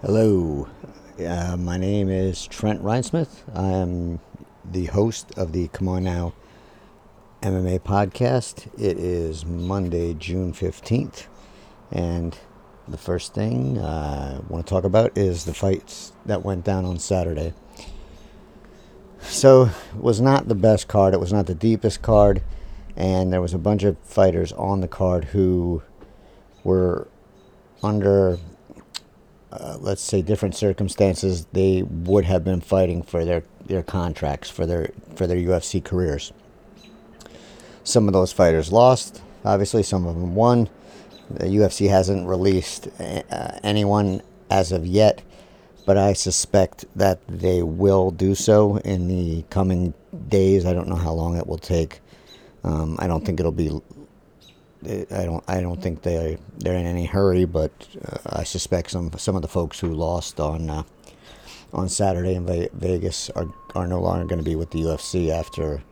Hello, 0.00 0.68
uh, 1.26 1.56
my 1.56 1.76
name 1.76 2.08
is 2.08 2.46
Trent 2.46 2.80
Reinsmith. 2.84 3.42
I 3.52 3.70
am 3.70 4.20
the 4.64 4.84
host 4.84 5.36
of 5.36 5.50
the 5.50 5.66
Come 5.66 5.88
On 5.88 6.04
Now 6.04 6.34
MMA 7.42 7.80
podcast. 7.80 8.68
It 8.80 8.96
is 8.96 9.44
Monday, 9.44 10.14
June 10.14 10.52
15th, 10.52 11.26
and 11.90 12.38
the 12.86 12.96
first 12.96 13.34
thing 13.34 13.76
I 13.80 14.38
want 14.48 14.64
to 14.64 14.70
talk 14.70 14.84
about 14.84 15.18
is 15.18 15.46
the 15.46 15.52
fights 15.52 16.12
that 16.24 16.44
went 16.44 16.64
down 16.64 16.84
on 16.84 17.00
Saturday. 17.00 17.52
So, 19.20 19.64
it 19.64 20.00
was 20.00 20.20
not 20.20 20.46
the 20.46 20.54
best 20.54 20.86
card, 20.86 21.12
it 21.12 21.18
was 21.18 21.32
not 21.32 21.46
the 21.46 21.56
deepest 21.56 22.02
card, 22.02 22.44
and 22.94 23.32
there 23.32 23.42
was 23.42 23.52
a 23.52 23.58
bunch 23.58 23.82
of 23.82 23.98
fighters 24.04 24.52
on 24.52 24.80
the 24.80 24.86
card 24.86 25.24
who 25.24 25.82
were 26.62 27.08
under 27.82 28.38
uh, 29.50 29.76
let's 29.80 30.02
say 30.02 30.22
different 30.22 30.54
circumstances, 30.54 31.46
they 31.52 31.82
would 31.82 32.24
have 32.24 32.44
been 32.44 32.60
fighting 32.60 33.02
for 33.02 33.24
their, 33.24 33.42
their 33.64 33.82
contracts 33.82 34.50
for 34.50 34.66
their 34.66 34.90
for 35.14 35.26
their 35.26 35.36
UFC 35.36 35.82
careers. 35.82 36.32
Some 37.84 38.06
of 38.06 38.12
those 38.12 38.32
fighters 38.32 38.70
lost, 38.70 39.22
obviously. 39.44 39.82
Some 39.82 40.06
of 40.06 40.14
them 40.14 40.34
won. 40.34 40.68
The 41.30 41.46
UFC 41.46 41.88
hasn't 41.88 42.26
released 42.26 42.88
uh, 43.00 43.58
anyone 43.62 44.22
as 44.50 44.72
of 44.72 44.86
yet, 44.86 45.22
but 45.86 45.96
I 45.96 46.12
suspect 46.12 46.84
that 46.96 47.20
they 47.28 47.62
will 47.62 48.10
do 48.10 48.34
so 48.34 48.76
in 48.78 49.08
the 49.08 49.42
coming 49.50 49.94
days. 50.28 50.66
I 50.66 50.72
don't 50.72 50.88
know 50.88 50.96
how 50.96 51.12
long 51.12 51.36
it 51.36 51.46
will 51.46 51.58
take. 51.58 52.00
Um, 52.64 52.96
I 52.98 53.06
don't 53.06 53.24
think 53.24 53.40
it'll 53.40 53.52
be 53.52 53.80
I 54.86 55.24
don't 55.24 55.42
I 55.48 55.60
don't 55.60 55.82
think 55.82 56.02
they 56.02 56.38
they're 56.58 56.76
in 56.76 56.86
any 56.86 57.04
hurry, 57.04 57.44
but 57.44 57.72
uh, 58.04 58.38
I 58.40 58.44
suspect 58.44 58.92
some 58.92 59.10
some 59.18 59.34
of 59.34 59.42
the 59.42 59.48
folks 59.48 59.80
who 59.80 59.92
lost 59.92 60.38
on 60.38 60.70
uh, 60.70 60.82
on 61.72 61.88
Saturday 61.88 62.34
in 62.34 62.46
Vegas 62.46 63.28
are 63.30 63.52
are 63.74 63.88
no 63.88 64.00
longer 64.00 64.24
going 64.24 64.38
to 64.38 64.44
be 64.44 64.54
with 64.54 64.70
the 64.70 64.82
UFC 64.82 65.30
after 65.30 65.82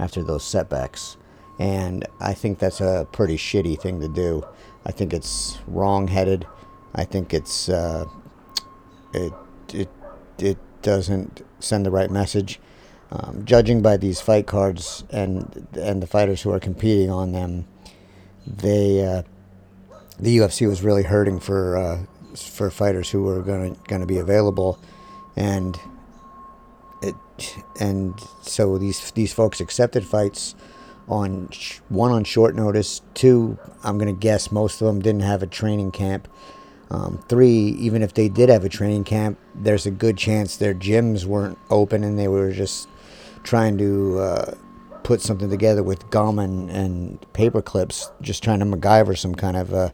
after 0.00 0.24
those 0.24 0.42
setbacks, 0.42 1.16
and 1.60 2.06
I 2.20 2.34
think 2.34 2.58
that's 2.58 2.80
a 2.80 3.06
pretty 3.12 3.36
shitty 3.36 3.80
thing 3.80 4.00
to 4.00 4.08
do. 4.08 4.44
I 4.84 4.90
think 4.90 5.14
it's 5.14 5.58
wrong-headed. 5.68 6.46
I 6.94 7.04
think 7.04 7.32
it's 7.32 7.68
uh, 7.68 8.04
it 9.12 9.32
it 9.72 9.88
it 10.38 10.58
doesn't 10.82 11.42
send 11.60 11.86
the 11.86 11.90
right 11.92 12.10
message. 12.10 12.60
Um, 13.12 13.44
judging 13.44 13.80
by 13.80 13.96
these 13.96 14.20
fight 14.20 14.48
cards 14.48 15.04
and 15.10 15.68
and 15.74 16.02
the 16.02 16.06
fighters 16.08 16.42
who 16.42 16.50
are 16.50 16.58
competing 16.58 17.10
on 17.10 17.30
them 17.30 17.66
they 18.46 19.04
uh, 19.04 19.22
the 20.18 20.38
UFC 20.38 20.68
was 20.68 20.82
really 20.82 21.02
hurting 21.02 21.40
for 21.40 21.76
uh, 21.76 21.98
for 22.36 22.70
fighters 22.70 23.10
who 23.10 23.22
were 23.22 23.42
going 23.42 23.78
going 23.88 24.00
to 24.00 24.06
be 24.06 24.18
available, 24.18 24.78
and 25.36 25.78
it 27.02 27.14
and 27.80 28.18
so 28.42 28.78
these 28.78 29.10
these 29.12 29.32
folks 29.32 29.60
accepted 29.60 30.04
fights 30.04 30.54
on 31.08 31.48
sh- 31.50 31.80
one 31.88 32.10
on 32.10 32.24
short 32.24 32.54
notice. 32.54 33.02
Two, 33.14 33.58
I'm 33.82 33.98
going 33.98 34.14
to 34.14 34.18
guess 34.18 34.50
most 34.50 34.80
of 34.80 34.86
them 34.86 35.00
didn't 35.00 35.22
have 35.22 35.42
a 35.42 35.46
training 35.46 35.92
camp. 35.92 36.28
Um, 36.90 37.24
three, 37.28 37.50
even 37.50 38.02
if 38.02 38.14
they 38.14 38.28
did 38.28 38.50
have 38.50 38.64
a 38.64 38.68
training 38.68 39.04
camp, 39.04 39.38
there's 39.54 39.86
a 39.86 39.90
good 39.90 40.16
chance 40.16 40.56
their 40.56 40.74
gyms 40.74 41.24
weren't 41.24 41.58
open 41.70 42.04
and 42.04 42.18
they 42.18 42.28
were 42.28 42.52
just 42.52 42.88
trying 43.42 43.78
to 43.78 44.18
uh, 44.18 44.54
put 45.04 45.20
something 45.20 45.50
together 45.50 45.82
with 45.82 46.10
gum 46.10 46.38
and, 46.40 46.68
and 46.70 47.32
paper 47.32 47.62
clips, 47.62 48.10
just 48.20 48.42
trying 48.42 48.58
to 48.58 48.64
MacGyver 48.64 49.16
some 49.16 49.34
kind 49.34 49.56
of 49.56 49.72
uh, 49.72 49.90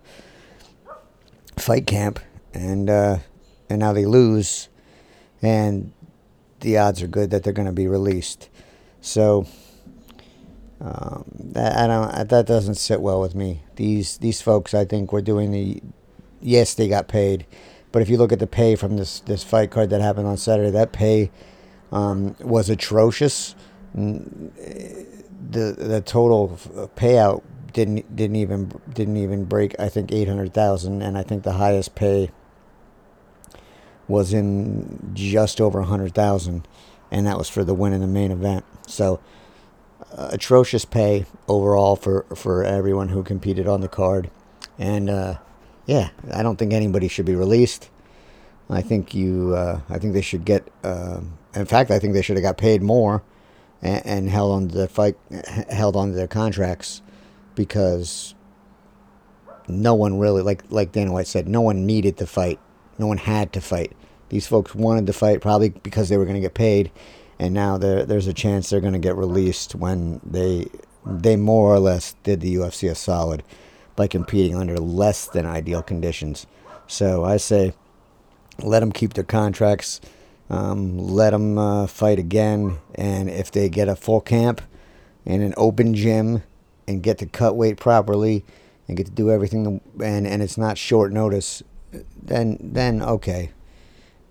fight 1.58 1.86
camp, 1.86 2.20
and 2.54 2.88
uh, 2.88 3.18
and 3.68 3.80
now 3.80 3.92
they 3.92 4.06
lose, 4.06 4.68
and 5.42 5.92
the 6.60 6.78
odds 6.78 7.02
are 7.02 7.06
good 7.06 7.30
that 7.30 7.42
they're 7.42 7.52
going 7.52 7.66
to 7.66 7.72
be 7.72 7.88
released. 7.88 8.48
So 9.02 9.46
um, 10.80 11.24
that 11.34 11.76
I 11.76 11.86
don't 11.86 12.28
that 12.28 12.46
doesn't 12.46 12.76
sit 12.76 13.02
well 13.02 13.20
with 13.20 13.34
me. 13.34 13.62
These 13.76 14.18
these 14.18 14.40
folks, 14.40 14.72
I 14.72 14.84
think, 14.84 15.12
were 15.12 15.20
doing 15.22 15.50
the 15.50 15.82
yes, 16.40 16.74
they 16.74 16.88
got 16.88 17.08
paid, 17.08 17.46
but 17.92 18.00
if 18.00 18.08
you 18.08 18.16
look 18.16 18.32
at 18.32 18.38
the 18.38 18.46
pay 18.46 18.76
from 18.76 18.96
this 18.96 19.20
this 19.20 19.42
fight 19.42 19.70
card 19.70 19.90
that 19.90 20.00
happened 20.00 20.28
on 20.28 20.36
Saturday, 20.36 20.70
that 20.70 20.92
pay 20.92 21.30
um, 21.90 22.36
was 22.40 22.70
atrocious 22.70 23.56
the 23.94 25.72
the 25.76 26.02
total 26.04 26.58
payout 26.96 27.42
didn't 27.72 28.14
didn't 28.14 28.36
even 28.36 28.72
didn't 28.92 29.16
even 29.16 29.44
break 29.44 29.78
I 29.78 29.88
think 29.88 30.12
eight 30.12 30.28
hundred 30.28 30.54
thousand, 30.54 31.02
and 31.02 31.16
I 31.16 31.22
think 31.22 31.42
the 31.42 31.52
highest 31.52 31.94
pay 31.94 32.30
was 34.08 34.32
in 34.32 35.12
just 35.14 35.60
over 35.60 35.80
a 35.80 35.84
hundred 35.84 36.14
thousand, 36.14 36.66
and 37.10 37.26
that 37.26 37.38
was 37.38 37.48
for 37.48 37.64
the 37.64 37.74
win 37.74 37.92
in 37.92 38.00
the 38.00 38.06
main 38.06 38.30
event. 38.30 38.64
So 38.86 39.20
uh, 40.16 40.30
atrocious 40.32 40.84
pay 40.84 41.26
overall 41.48 41.96
for 41.96 42.26
for 42.34 42.64
everyone 42.64 43.08
who 43.08 43.22
competed 43.22 43.66
on 43.66 43.80
the 43.80 43.88
card, 43.88 44.30
and 44.78 45.08
uh, 45.08 45.38
yeah, 45.86 46.10
I 46.32 46.42
don't 46.42 46.56
think 46.56 46.72
anybody 46.72 47.08
should 47.08 47.26
be 47.26 47.34
released. 47.34 47.90
I 48.68 48.82
think 48.82 49.14
you, 49.14 49.54
uh, 49.56 49.80
I 49.88 49.98
think 49.98 50.14
they 50.14 50.20
should 50.20 50.44
get. 50.44 50.68
Um, 50.84 51.38
in 51.54 51.66
fact, 51.66 51.90
I 51.90 51.98
think 51.98 52.14
they 52.14 52.22
should 52.22 52.36
have 52.36 52.44
got 52.44 52.56
paid 52.56 52.82
more 52.82 53.24
and, 53.82 54.06
and 54.06 54.30
held 54.30 54.52
on 54.52 54.68
to 54.68 54.74
their 54.76 54.88
fight, 54.88 55.16
held 55.70 55.96
on 55.96 56.08
to 56.08 56.14
their 56.14 56.28
contracts 56.28 57.02
because 57.54 58.34
no 59.68 59.94
one 59.94 60.18
really, 60.18 60.42
like 60.42 60.62
like 60.70 60.92
Dana 60.92 61.12
White 61.12 61.26
said, 61.26 61.48
no 61.48 61.60
one 61.60 61.86
needed 61.86 62.16
to 62.18 62.26
fight, 62.26 62.58
no 62.98 63.06
one 63.06 63.18
had 63.18 63.52
to 63.54 63.60
fight. 63.60 63.92
These 64.28 64.46
folks 64.46 64.74
wanted 64.74 65.06
to 65.06 65.12
fight 65.12 65.40
probably 65.40 65.70
because 65.70 66.08
they 66.08 66.16
were 66.16 66.24
going 66.24 66.36
to 66.36 66.40
get 66.40 66.54
paid, 66.54 66.90
and 67.38 67.54
now 67.54 67.78
there's 67.78 68.26
a 68.26 68.34
chance 68.34 68.70
they're 68.70 68.80
going 68.80 68.92
to 68.92 68.98
get 68.98 69.16
released 69.16 69.74
when 69.74 70.20
they 70.24 70.66
they 71.06 71.36
more 71.36 71.74
or 71.74 71.78
less 71.78 72.14
did 72.22 72.40
the 72.40 72.54
UFC 72.54 72.90
a 72.90 72.94
solid 72.94 73.42
by 73.96 74.06
competing 74.06 74.56
under 74.56 74.76
less 74.78 75.26
than 75.26 75.46
ideal 75.46 75.82
conditions. 75.82 76.46
So 76.86 77.24
I 77.24 77.38
say, 77.38 77.72
let 78.62 78.80
them 78.80 78.92
keep 78.92 79.14
their 79.14 79.24
contracts 79.24 80.00
um, 80.50 80.98
let 80.98 81.30
them 81.30 81.56
uh, 81.56 81.86
fight 81.86 82.18
again. 82.18 82.78
And 82.94 83.30
if 83.30 83.50
they 83.50 83.68
get 83.68 83.88
a 83.88 83.96
full 83.96 84.20
camp 84.20 84.60
and 85.24 85.42
an 85.42 85.54
open 85.56 85.94
gym 85.94 86.42
and 86.86 87.02
get 87.02 87.18
to 87.18 87.26
cut 87.26 87.56
weight 87.56 87.78
properly 87.78 88.44
and 88.88 88.96
get 88.96 89.06
to 89.06 89.12
do 89.12 89.30
everything, 89.30 89.80
and, 90.02 90.26
and 90.26 90.42
it's 90.42 90.58
not 90.58 90.76
short 90.76 91.12
notice, 91.12 91.62
then 92.20 92.58
then 92.60 93.00
okay. 93.02 93.52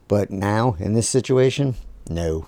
But 0.08 0.30
now 0.32 0.76
in 0.80 0.94
this 0.94 1.08
situation, 1.08 1.76
no. 2.10 2.48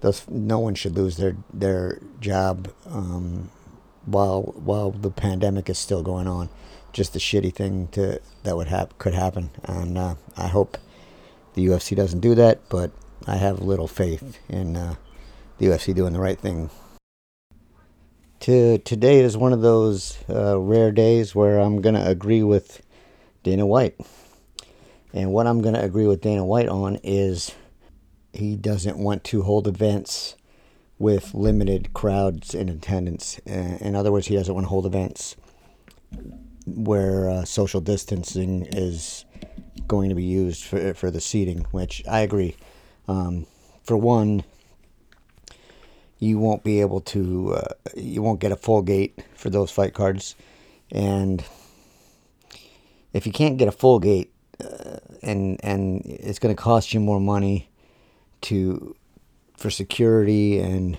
Those, 0.00 0.28
no 0.28 0.58
one 0.58 0.74
should 0.74 0.94
lose 0.94 1.16
their 1.16 1.36
their 1.52 2.00
job 2.20 2.68
um, 2.86 3.50
while 4.04 4.42
while 4.42 4.90
the 4.90 5.10
pandemic 5.10 5.68
is 5.68 5.78
still 5.78 6.02
going 6.02 6.28
on. 6.28 6.48
Just 6.92 7.16
a 7.16 7.18
shitty 7.18 7.54
thing 7.54 7.88
to 7.88 8.20
that 8.42 8.56
would 8.56 8.68
hap- 8.68 8.98
could 8.98 9.14
happen, 9.14 9.50
and 9.64 9.98
uh, 9.98 10.14
I 10.36 10.48
hope 10.48 10.76
the 11.56 11.66
UFC 11.66 11.96
doesn't 11.96 12.20
do 12.20 12.34
that, 12.36 12.60
but 12.68 12.92
I 13.26 13.36
have 13.36 13.60
little 13.60 13.88
faith 13.88 14.38
in 14.48 14.76
uh, 14.76 14.94
the 15.58 15.66
UFC 15.66 15.94
doing 15.94 16.12
the 16.12 16.20
right 16.20 16.38
thing. 16.38 16.70
To, 18.40 18.78
today 18.78 19.20
is 19.20 19.36
one 19.36 19.54
of 19.54 19.62
those 19.62 20.18
uh, 20.28 20.60
rare 20.60 20.92
days 20.92 21.34
where 21.34 21.58
I'm 21.58 21.80
going 21.80 21.94
to 21.94 22.06
agree 22.06 22.42
with 22.42 22.82
Dana 23.42 23.66
White. 23.66 23.98
And 25.14 25.32
what 25.32 25.46
I'm 25.46 25.62
going 25.62 25.74
to 25.74 25.82
agree 25.82 26.06
with 26.06 26.20
Dana 26.20 26.44
White 26.44 26.68
on 26.68 26.96
is 27.02 27.52
he 28.34 28.54
doesn't 28.54 28.98
want 28.98 29.24
to 29.24 29.42
hold 29.42 29.66
events 29.66 30.36
with 30.98 31.32
limited 31.32 31.94
crowds 31.94 32.54
in 32.54 32.68
attendance. 32.68 33.38
In 33.46 33.96
other 33.96 34.12
words, 34.12 34.26
he 34.26 34.36
doesn't 34.36 34.54
want 34.54 34.64
to 34.66 34.68
hold 34.68 34.84
events 34.84 35.36
where 36.66 37.30
uh, 37.30 37.44
social 37.44 37.80
distancing 37.80 38.66
is 38.66 39.24
going 39.88 40.08
to 40.08 40.14
be 40.14 40.24
used 40.24 40.64
for 40.64 40.94
for 40.94 41.10
the 41.10 41.20
seating, 41.20 41.66
which 41.70 42.02
I 42.08 42.20
agree. 42.20 42.56
Um, 43.08 43.46
for 43.84 43.96
one, 43.96 44.44
you 46.18 46.38
won't 46.38 46.64
be 46.64 46.80
able 46.80 47.00
to, 47.00 47.54
uh, 47.54 47.74
you 47.94 48.22
won't 48.22 48.40
get 48.40 48.50
a 48.50 48.56
full 48.56 48.82
gate 48.82 49.22
for 49.34 49.50
those 49.50 49.70
fight 49.70 49.94
cards, 49.94 50.34
and 50.90 51.44
if 53.12 53.26
you 53.26 53.32
can't 53.32 53.58
get 53.58 53.68
a 53.68 53.72
full 53.72 53.98
gate, 53.98 54.32
uh, 54.62 54.98
and 55.22 55.60
and 55.62 56.02
it's 56.04 56.38
going 56.38 56.54
to 56.54 56.60
cost 56.60 56.94
you 56.94 57.00
more 57.00 57.20
money 57.20 57.68
to 58.42 58.96
for 59.56 59.70
security 59.70 60.58
and 60.58 60.98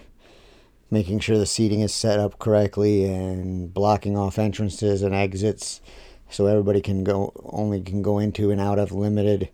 making 0.89 1.19
sure 1.19 1.37
the 1.37 1.45
seating 1.45 1.81
is 1.81 1.93
set 1.93 2.19
up 2.19 2.39
correctly 2.39 3.03
and 3.05 3.73
blocking 3.73 4.17
off 4.17 4.39
entrances 4.39 5.01
and 5.01 5.13
exits 5.13 5.81
so 6.29 6.45
everybody 6.45 6.81
can 6.81 7.03
go 7.03 7.31
only 7.43 7.81
can 7.81 8.01
go 8.01 8.19
into 8.19 8.51
and 8.51 8.59
out 8.59 8.79
of 8.79 8.91
limited 8.91 9.49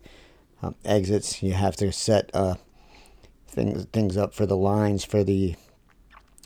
um, 0.62 0.74
exits. 0.84 1.42
You 1.42 1.52
have 1.52 1.76
to 1.76 1.92
set 1.92 2.30
uh, 2.34 2.56
things 3.46 3.86
things 3.92 4.16
up 4.16 4.34
for 4.34 4.46
the 4.46 4.56
lines 4.56 5.04
for 5.04 5.24
the 5.24 5.54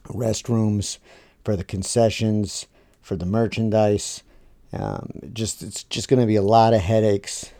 restrooms, 0.04 0.98
for 1.44 1.56
the 1.56 1.64
concessions, 1.64 2.66
for 3.00 3.16
the 3.16 3.26
merchandise. 3.26 4.22
Um, 4.72 5.10
just 5.32 5.62
it's 5.62 5.84
just 5.84 6.08
going 6.08 6.20
to 6.20 6.26
be 6.26 6.36
a 6.36 6.42
lot 6.42 6.74
of 6.74 6.81
headaches 6.81 7.52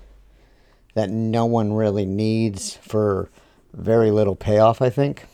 that 0.95 1.11
no 1.11 1.47
one 1.47 1.73
really 1.73 2.05
needs 2.05 2.75
for 2.77 3.31
very 3.73 4.11
little 4.11 4.37
payoff. 4.37 4.83
I 4.83 4.91
think. 4.91 5.27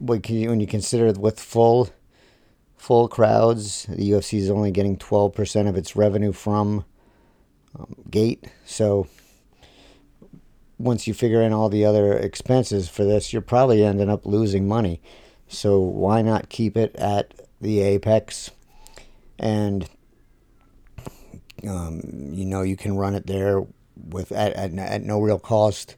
When 0.00 0.60
you 0.60 0.66
consider 0.66 1.10
with 1.12 1.40
full 1.40 1.88
full 2.78 3.08
crowds, 3.08 3.84
the 3.84 4.10
UFC 4.10 4.38
is 4.38 4.50
only 4.50 4.70
getting 4.70 4.96
twelve 4.96 5.34
percent 5.34 5.68
of 5.68 5.76
its 5.76 5.94
revenue 5.94 6.32
from 6.32 6.84
um, 7.78 7.94
gate. 8.10 8.46
So 8.64 9.06
once 10.78 11.06
you 11.06 11.12
figure 11.12 11.42
in 11.42 11.52
all 11.52 11.68
the 11.68 11.84
other 11.84 12.14
expenses 12.14 12.88
for 12.88 13.04
this, 13.04 13.32
you're 13.32 13.42
probably 13.42 13.84
ending 13.84 14.08
up 14.08 14.24
losing 14.24 14.66
money. 14.66 15.02
So 15.48 15.80
why 15.80 16.22
not 16.22 16.48
keep 16.48 16.76
it 16.76 16.94
at 16.96 17.34
the 17.60 17.80
apex 17.80 18.50
and 19.38 19.88
um, 21.66 22.00
you 22.32 22.44
know 22.44 22.62
you 22.62 22.76
can 22.76 22.96
run 22.96 23.14
it 23.14 23.26
there 23.26 23.64
with 23.96 24.30
at, 24.32 24.52
at, 24.52 24.76
at 24.78 25.02
no 25.02 25.20
real 25.20 25.38
cost 25.38 25.96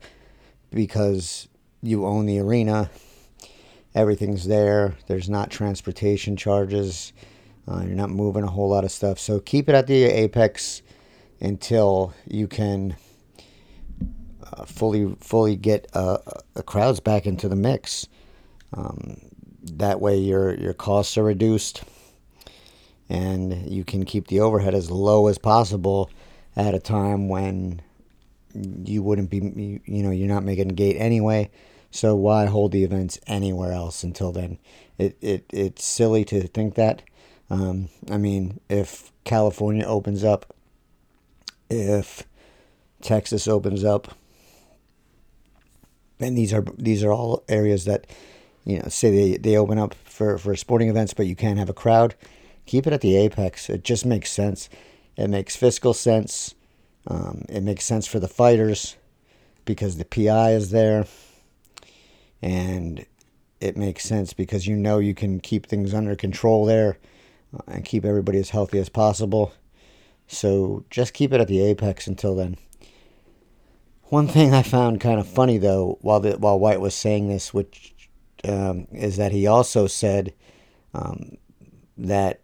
because 0.71 1.49
you 1.83 2.07
own 2.07 2.27
the 2.27 2.39
arena 2.39 2.91
everything's 3.95 4.47
there 4.47 4.95
there's 5.07 5.29
not 5.29 5.51
transportation 5.51 6.37
charges 6.37 7.13
uh, 7.69 7.83
you're 7.85 7.97
not 7.97 8.11
moving 8.11 8.45
a 8.45 8.51
whole 8.51 8.69
lot 8.69 8.85
of 8.85 8.91
stuff 8.91 9.19
so 9.19 9.41
keep 9.41 9.69
it 9.69 9.75
at 9.75 9.87
the 9.87 10.05
apex 10.05 10.83
until 11.41 12.13
you 12.27 12.47
can 12.47 12.97
uh, 14.53 14.65
fully 14.65 15.15
fully 15.21 15.57
get 15.57 15.87
uh, 15.95 16.19
crowds 16.67 17.01
back 17.01 17.27
into 17.27 17.49
the 17.49 17.57
mix. 17.57 18.09
Um, 18.75 19.19
that 19.63 20.01
way, 20.01 20.19
your 20.19 20.55
your 20.55 20.73
costs 20.73 21.17
are 21.19 21.23
reduced, 21.23 21.83
and 23.09 23.71
you 23.71 23.85
can 23.85 24.05
keep 24.05 24.29
the 24.29 24.41
overhead 24.41 24.75
as 24.75 24.91
low 24.91 25.27
as 25.29 25.39
possible 25.39 26.11
at 26.57 26.75
a 26.75 26.81
time 26.81 27.29
when 27.29 27.81
you 28.55 29.03
wouldn't 29.03 29.31
be 29.31 29.81
you 29.85 30.03
know 30.03 30.11
you're 30.11 30.29
not 30.29 30.45
making 30.45 30.69
gate 30.69 30.97
anyway. 30.97 31.51
So 31.91 32.15
why 32.15 32.47
hold 32.47 32.73
the 32.73 32.85
events 32.85 33.19
anywhere 33.27 33.73
else 33.73 34.03
until 34.03 34.33
then? 34.33 34.59
It 34.99 35.17
it 35.21 35.45
it's 35.53 35.85
silly 35.85 36.25
to 36.27 36.47
think 36.47 36.75
that. 36.75 37.03
Um, 37.49 37.89
I 38.11 38.17
mean, 38.17 38.61
if 38.69 39.11
California 39.25 39.85
opens 39.85 40.23
up, 40.23 40.55
if 41.69 42.23
Texas 43.01 43.49
opens 43.49 43.83
up, 43.83 44.15
and 46.21 46.37
these 46.37 46.53
are 46.53 46.65
these 46.77 47.03
are 47.03 47.13
all 47.13 47.43
areas 47.49 47.85
that 47.87 48.07
you 48.65 48.79
know 48.79 48.89
say 48.89 49.11
they, 49.11 49.37
they 49.39 49.57
open 49.57 49.79
up 49.79 49.95
for, 50.05 50.39
for 50.39 50.55
sporting 50.55 50.89
events 50.89 51.15
but 51.15 51.27
you 51.27 51.35
can't 51.35 51.59
have 51.59 51.71
a 51.71 51.75
crowd 51.75 52.15
keep 52.67 52.87
it 52.87 52.93
at 52.93 53.01
the 53.01 53.17
apex 53.17 53.71
it 53.71 53.83
just 53.83 54.05
makes 54.05 54.31
sense 54.31 54.69
it 55.17 55.29
makes 55.29 55.57
fiscal 55.57 55.95
sense 55.95 56.55
um, 57.07 57.45
it 57.49 57.63
makes 57.63 57.85
sense 57.85 58.07
for 58.07 58.21
the 58.21 58.29
fighters 58.29 58.97
because 59.65 59.97
the 59.97 60.05
pi 60.05 60.53
is 60.53 60.71
there 60.71 61.07
and 62.43 63.05
it 63.61 63.77
makes 63.77 64.05
sense 64.05 64.33
because 64.33 64.67
you 64.67 64.77
know 64.77 64.99
you 64.99 65.15
can 65.15 65.41
keep 65.41 65.67
things 65.67 65.93
under 65.93 66.17
control 66.17 66.65
there 66.65 66.99
and 67.67 67.85
keep 67.85 68.05
everybody 68.05 68.39
as 68.39 68.51
healthy 68.51 68.79
as 68.79 68.89
possible. 68.89 69.53
So 70.27 70.85
just 70.91 71.13
keep 71.13 71.33
it 71.33 71.41
at 71.41 71.49
the 71.49 71.61
apex 71.61 72.07
until 72.07 72.35
then. 72.35 72.57
One 74.05 74.29
thing 74.29 74.55
I 74.55 74.63
found 74.63 75.01
kind 75.01 75.21
of 75.21 75.27
funny 75.27 75.59
though, 75.59 75.99
while 76.01 76.21
the, 76.21 76.33
while 76.39 76.59
White 76.59 76.81
was 76.81 76.95
saying 76.95 77.29
this, 77.29 77.53
which 77.53 77.95
um, 78.45 78.87
is 78.93 79.17
that 79.19 79.33
he 79.33 79.47
also 79.47 79.87
said 79.87 80.33
um, 80.95 81.37
that 81.99 82.41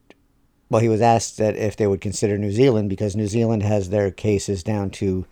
well, 0.68 0.82
he 0.82 0.88
was 0.88 1.00
asked 1.00 1.38
that 1.38 1.56
if 1.56 1.76
they 1.76 1.86
would 1.86 2.00
consider 2.00 2.36
New 2.36 2.50
Zealand 2.50 2.88
because 2.88 3.14
New 3.14 3.28
Zealand 3.28 3.62
has 3.62 3.90
their 3.90 4.10
cases 4.10 4.64
down 4.64 4.90
to 4.90 5.26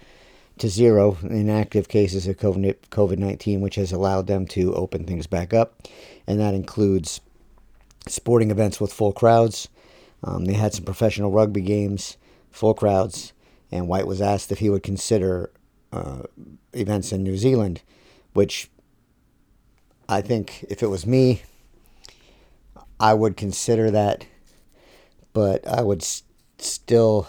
to 0.58 0.68
zero 0.68 1.18
inactive 1.22 1.88
cases 1.88 2.26
of 2.26 2.36
COVID 2.36 3.18
nineteen, 3.18 3.60
which 3.60 3.74
has 3.74 3.92
allowed 3.92 4.26
them 4.26 4.46
to 4.46 4.74
open 4.74 5.04
things 5.04 5.26
back 5.26 5.52
up, 5.52 5.82
and 6.26 6.38
that 6.40 6.54
includes 6.54 7.20
sporting 8.06 8.50
events 8.50 8.80
with 8.80 8.92
full 8.92 9.12
crowds. 9.12 9.68
Um, 10.22 10.44
they 10.44 10.54
had 10.54 10.72
some 10.72 10.84
professional 10.84 11.30
rugby 11.30 11.60
games, 11.60 12.16
full 12.50 12.74
crowds, 12.74 13.32
and 13.72 13.88
White 13.88 14.06
was 14.06 14.22
asked 14.22 14.52
if 14.52 14.58
he 14.58 14.70
would 14.70 14.82
consider 14.82 15.50
uh, 15.92 16.22
events 16.72 17.12
in 17.12 17.22
New 17.22 17.36
Zealand, 17.36 17.82
which 18.32 18.70
I 20.08 20.20
think 20.20 20.64
if 20.68 20.82
it 20.82 20.88
was 20.88 21.06
me, 21.06 21.42
I 23.00 23.14
would 23.14 23.36
consider 23.36 23.90
that, 23.90 24.26
but 25.32 25.66
I 25.66 25.82
would 25.82 26.04
still 26.58 27.28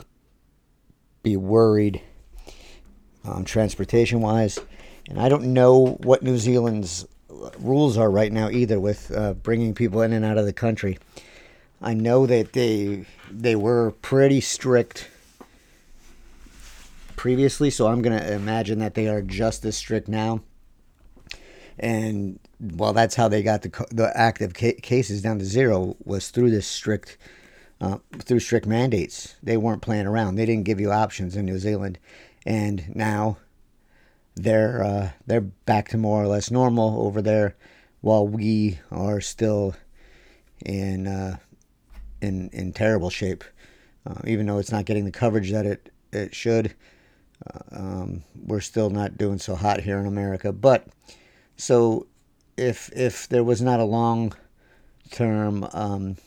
be 1.23 1.35
worried 1.35 2.01
um, 3.27 3.43
transportation 3.45 4.21
wise. 4.21 4.59
And 5.09 5.19
I 5.19 5.29
don't 5.29 5.53
know 5.53 5.97
what 6.01 6.23
New 6.23 6.37
Zealand's 6.37 7.05
rules 7.59 7.97
are 7.97 8.09
right 8.09 8.31
now 8.31 8.49
either 8.49 8.79
with 8.79 9.11
uh, 9.15 9.33
bringing 9.33 9.73
people 9.73 10.01
in 10.01 10.13
and 10.13 10.25
out 10.25 10.37
of 10.37 10.45
the 10.45 10.53
country. 10.53 10.97
I 11.81 11.93
know 11.93 12.25
that 12.25 12.53
they 12.53 13.05
they 13.29 13.55
were 13.55 13.91
pretty 14.01 14.41
strict 14.41 15.09
previously, 17.15 17.69
so 17.69 17.87
I'm 17.87 18.01
to 18.01 18.33
imagine 18.33 18.79
that 18.79 18.93
they 18.93 19.07
are 19.07 19.21
just 19.21 19.65
as 19.65 19.75
strict 19.75 20.07
now. 20.07 20.41
And 21.77 22.39
well, 22.59 22.93
that's 22.93 23.15
how 23.15 23.27
they 23.27 23.43
got 23.43 23.61
the 23.61 23.85
the 23.91 24.11
active 24.15 24.53
ca- 24.53 24.79
cases 24.81 25.21
down 25.21 25.39
to 25.39 25.45
zero 25.45 25.97
was 26.03 26.29
through 26.29 26.51
this 26.51 26.65
strict 26.65 27.17
uh, 27.81 27.97
through 28.19 28.39
strict 28.39 28.65
mandates. 28.65 29.35
They 29.43 29.57
weren't 29.57 29.81
playing 29.81 30.07
around. 30.07 30.35
They 30.35 30.45
didn't 30.45 30.63
give 30.63 30.79
you 30.79 30.91
options 30.91 31.35
in 31.35 31.45
New 31.45 31.59
Zealand, 31.59 31.99
and 32.45 32.95
now 32.95 33.37
they're 34.35 34.83
uh, 34.83 35.09
they're 35.25 35.41
back 35.41 35.89
to 35.89 35.97
more 35.97 36.21
or 36.21 36.27
less 36.27 36.51
normal 36.51 37.05
over 37.05 37.21
there, 37.21 37.55
while 38.01 38.27
we 38.27 38.79
are 38.91 39.21
still 39.21 39.75
in 40.65 41.07
uh, 41.07 41.37
in 42.21 42.49
in 42.51 42.73
terrible 42.73 43.09
shape. 43.09 43.43
Uh, 44.05 44.21
even 44.25 44.45
though 44.45 44.59
it's 44.59 44.71
not 44.71 44.85
getting 44.85 45.05
the 45.05 45.11
coverage 45.11 45.51
that 45.51 45.65
it 45.65 45.91
it 46.11 46.35
should, 46.35 46.75
um, 47.71 48.23
we're 48.45 48.61
still 48.61 48.89
not 48.89 49.17
doing 49.17 49.39
so 49.39 49.55
hot 49.55 49.81
here 49.81 49.99
in 49.99 50.05
America. 50.05 50.51
But 50.51 50.87
so 51.57 52.07
if 52.57 52.91
if 52.95 53.27
there 53.29 53.43
was 53.43 53.61
not 53.61 53.79
a 53.79 53.85
long 53.85 54.33
term 55.11 55.67
um, 55.73 56.17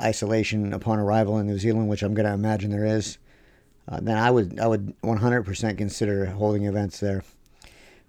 isolation 0.00 0.72
upon 0.72 0.98
arrival 0.98 1.38
in 1.38 1.46
New 1.46 1.58
Zealand, 1.58 1.88
which 1.88 2.02
I'm 2.02 2.14
going 2.14 2.26
to 2.26 2.32
imagine 2.32 2.70
there 2.70 2.86
is, 2.86 3.18
uh, 3.88 4.00
then 4.00 4.16
I 4.16 4.30
would 4.30 4.58
I 4.58 4.66
would 4.66 4.94
100% 5.02 5.78
consider 5.78 6.26
holding 6.26 6.64
events 6.64 7.00
there. 7.00 7.22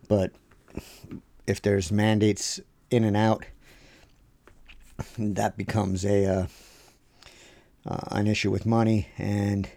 But 0.08 0.32
if 1.46 1.62
there's 1.62 1.92
mandates 1.92 2.60
in 2.90 3.04
and 3.04 3.18
out, 3.18 3.46
that 5.18 5.58
becomes 5.58 6.06
a 6.06 6.26
uh, 6.26 6.48
uh, 7.86 8.00
an 8.12 8.28
issue 8.28 8.52
with 8.52 8.66
money 8.66 9.10
and 9.18 9.70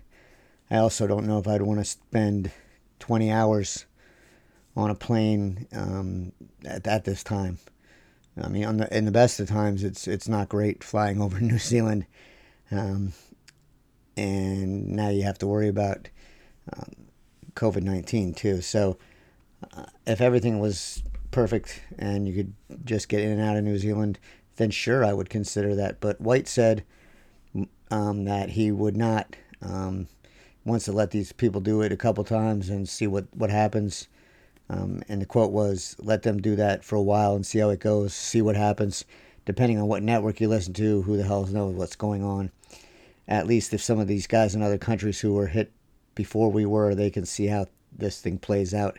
I 0.71 0.76
also 0.76 1.07
don't 1.07 1.26
know 1.26 1.38
if 1.38 1.49
I'd 1.49 1.62
want 1.62 1.80
to 1.80 1.85
spend 1.85 2.52
20 3.00 3.30
hours 3.30 3.87
on 4.76 4.88
a 4.90 4.95
plane 4.95 5.66
um, 5.73 6.33
at, 6.64 6.87
at 6.87 7.04
this 7.04 7.25
time. 7.25 7.59
I 8.40 8.49
mean, 8.49 8.76
the, 8.76 8.97
in 8.97 9.04
the 9.04 9.11
best 9.11 9.40
of 9.40 9.49
times, 9.49 9.83
it's 9.83 10.07
it's 10.07 10.28
not 10.28 10.49
great 10.49 10.85
flying 10.85 11.21
over 11.23 11.40
New 11.40 11.59
Zealand, 11.59 12.07
um, 12.71 13.12
and 14.21 14.89
now 15.00 15.09
you 15.09 15.23
have 15.23 15.39
to 15.39 15.47
worry 15.47 15.69
about 15.69 16.09
um, 16.73 16.93
COVID 17.55 17.83
nineteen 17.83 18.35
too. 18.35 18.61
So, 18.61 18.99
uh, 19.77 19.87
if 20.07 20.21
everything 20.21 20.61
was 20.61 21.03
perfect 21.31 21.83
and 21.99 22.29
you 22.29 22.35
could 22.35 22.53
just 22.85 23.09
get 23.09 23.21
in 23.21 23.31
and 23.31 23.41
out 23.41 23.57
of 23.57 23.65
New 23.65 23.79
Zealand, 23.79 24.19
then 24.57 24.71
sure, 24.71 25.05
I 25.05 25.12
would 25.12 25.31
consider 25.31 25.75
that. 25.77 26.00
But 26.00 26.21
White 26.21 26.49
said 26.49 26.85
um, 27.91 28.25
that 28.25 28.50
he 28.50 28.71
would 28.73 28.97
not 28.97 29.37
um, 29.62 30.09
wants 30.65 30.85
to 30.85 30.93
let 30.93 31.11
these 31.11 31.33
people 31.33 31.61
do 31.61 31.83
it 31.83 31.93
a 31.93 31.97
couple 31.97 32.25
times 32.25 32.69
and 32.69 32.89
see 32.89 33.07
what, 33.07 33.27
what 33.33 33.50
happens. 33.50 34.09
Um, 34.69 35.03
and 35.09 35.21
the 35.21 35.27
quote 35.27 35.53
was, 35.53 35.97
let 35.99 36.23
them 36.23 36.41
do 36.41 36.57
that 36.57 36.85
for 36.85 36.97
a 36.97 37.03
while 37.03 37.35
and 37.35 37.45
see 37.45 37.59
how 37.59 37.71
it 37.71 37.81
goes, 37.81 38.15
see 38.15 38.43
what 38.43 38.57
happens, 38.57 39.05
depending 39.45 39.79
on 39.81 39.89
what 39.89 40.03
network 40.03 40.41
you 40.41 40.49
listen 40.49 40.75
to, 40.75 41.03
who 41.03 41.17
the 41.17 41.25
hell 41.25 41.45
knows 41.47 41.75
what's 41.75 41.97
going 41.97 42.23
on. 42.23 42.50
At 43.30 43.46
least 43.46 43.72
if 43.72 43.82
some 43.82 43.99
of 43.99 44.08
these 44.08 44.26
guys 44.26 44.54
in 44.54 44.60
other 44.60 44.76
countries 44.76 45.20
who 45.20 45.32
were 45.32 45.46
hit 45.46 45.72
before 46.14 46.50
we 46.50 46.66
were, 46.66 46.94
they 46.94 47.08
can 47.08 47.25
see 47.25 47.46
how 47.46 47.66
this 47.96 48.20
thing 48.20 48.38
plays 48.38 48.75
out 48.75 48.99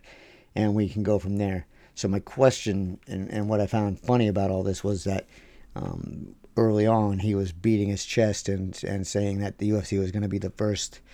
and 0.55 0.73
we 0.73 0.89
can 0.89 1.03
go 1.03 1.19
from 1.19 1.37
there. 1.37 1.67
So 1.93 2.07
my 2.07 2.19
question 2.19 2.99
and, 3.05 3.29
and 3.29 3.47
what 3.47 3.61
I 3.61 3.67
found 3.67 3.99
funny 3.99 4.27
about 4.27 4.49
all 4.49 4.63
this 4.63 4.83
was 4.83 5.03
that 5.03 5.27
um, 5.75 6.33
early 6.57 6.87
on 6.87 7.19
he 7.19 7.35
was 7.35 7.51
beating 7.51 7.89
his 7.89 8.05
chest 8.05 8.49
and, 8.49 8.81
and 8.83 9.05
saying 9.05 9.39
that 9.39 9.59
the 9.59 9.69
UFC 9.69 9.99
was 9.99 10.11
going 10.11 10.23
to 10.23 10.29
be 10.29 10.39
the 10.39 10.49
first– 10.49 11.01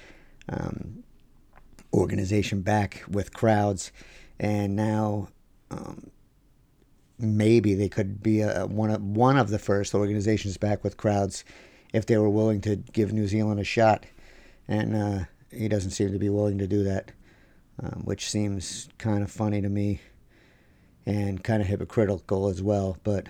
um, 0.50 1.04
organization 1.94 2.62
back 2.62 3.04
with 3.10 3.34
crowds, 3.34 3.92
and 4.40 4.76
now 4.76 5.30
um, 5.72 6.10
maybe 7.20 7.74
they 7.74 7.90
could 7.90 8.22
be 8.22 8.42
a, 8.42 8.66
one 8.66 8.90
of 8.90 9.02
one 9.02 9.38
of 9.38 9.50
the 9.50 9.60
first 9.60 9.94
organizations 9.94 10.58
back 10.58 10.84
with 10.84 10.98
crowds 10.98 11.44
if 11.98 12.06
they 12.06 12.18
were 12.18 12.30
willing 12.30 12.62
to 12.62 12.78
give 12.78 13.12
New 13.12 13.28
Zealand 13.28 13.60
a 13.60 13.64
shot, 13.66 14.06
and 14.68 14.96
uh, 14.96 15.20
he 15.52 15.68
doesn't 15.68 15.92
seem 15.92 16.12
to 16.14 16.20
be 16.20 16.30
willing 16.30 16.58
to 16.60 16.68
do 16.68 16.84
that. 16.84 17.12
um, 17.82 18.02
which 18.06 18.30
seems 18.30 18.90
kind 18.98 19.24
of 19.24 19.32
funny 19.32 19.62
to 19.62 19.70
me 19.70 20.02
and 21.06 21.44
kind 21.44 21.62
of 21.62 21.68
hypocritical 21.68 22.48
as 22.48 22.62
well. 22.62 22.98
But 23.04 23.28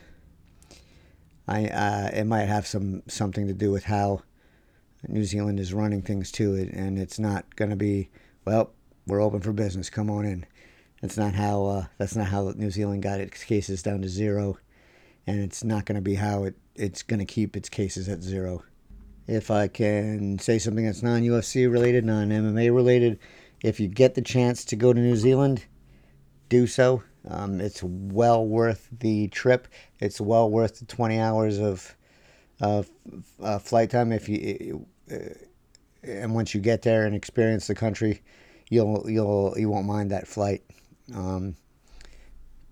I 1.48 1.66
uh, 1.68 2.10
it 2.14 2.26
might 2.26 2.46
have 2.46 2.68
some 2.68 3.04
something 3.08 3.48
to 3.48 3.54
do 3.54 3.72
with 3.72 3.86
how 3.86 4.22
New 5.08 5.24
Zealand 5.24 5.60
is 5.60 5.74
running 5.74 6.02
things 6.02 6.32
to 6.34 6.56
it, 6.56 6.70
and 6.70 6.98
it's 6.98 7.20
not 7.20 7.56
going 7.56 7.70
to 7.70 7.76
be 7.78 8.10
well. 8.46 8.72
We're 9.06 9.22
open 9.22 9.40
for 9.42 9.54
business. 9.54 9.90
Come 9.90 10.10
on 10.10 10.26
in. 10.26 10.46
That's 11.02 11.18
not 11.18 11.34
how. 11.34 11.66
Uh, 11.66 11.86
that's 11.98 12.16
not 12.16 12.28
how 12.28 12.52
New 12.56 12.72
Zealand 12.72 13.04
got 13.04 13.20
its 13.20 13.44
cases 13.44 13.84
down 13.84 14.02
to 14.02 14.10
zero, 14.10 14.58
and 15.26 15.40
it's 15.40 15.64
not 15.64 15.86
going 15.86 15.96
to 15.96 16.02
be 16.02 16.16
how 16.16 16.46
it. 16.46 16.56
It's 16.78 17.04
going 17.04 17.20
to 17.20 17.26
keep 17.26 17.58
its 17.58 17.70
cases 17.70 18.08
at 18.08 18.22
zero. 18.22 18.64
If 19.28 19.52
I 19.52 19.68
can 19.68 20.40
say 20.40 20.60
something 20.60 20.86
that's 20.86 21.04
non 21.04 21.22
UFC 21.22 21.70
related, 21.70 22.06
non 22.06 22.30
MMA 22.30 22.74
related, 22.74 23.20
if 23.64 23.80
you 23.80 23.88
get 23.88 24.16
the 24.16 24.22
chance 24.22 24.64
to 24.66 24.76
go 24.76 24.94
to 24.94 25.00
New 25.00 25.16
Zealand, 25.16 25.66
do 26.50 26.68
so. 26.68 27.04
Um, 27.30 27.60
it's 27.60 27.84
well 27.84 28.46
worth 28.46 28.88
the 29.00 29.28
trip. 29.30 29.68
It's 30.00 30.22
well 30.22 30.50
worth 30.50 30.80
the 30.80 30.86
20 30.86 31.20
hours 31.20 31.60
of 31.60 31.96
uh, 32.62 32.84
uh, 33.42 33.60
flight 33.60 33.90
time. 33.90 34.12
If 34.14 34.30
you 34.30 34.86
uh, 35.12 35.18
and 36.04 36.34
once 36.34 36.54
you 36.54 36.62
get 36.62 36.82
there 36.84 37.06
and 37.06 37.16
experience 37.16 37.68
the 37.68 37.76
country, 37.76 38.22
you'll 38.70 39.10
you'll 39.10 39.56
you 39.58 39.70
won't 39.70 39.86
mind 39.86 40.12
that 40.12 40.28
flight. 40.28 40.64
Um, 41.14 41.56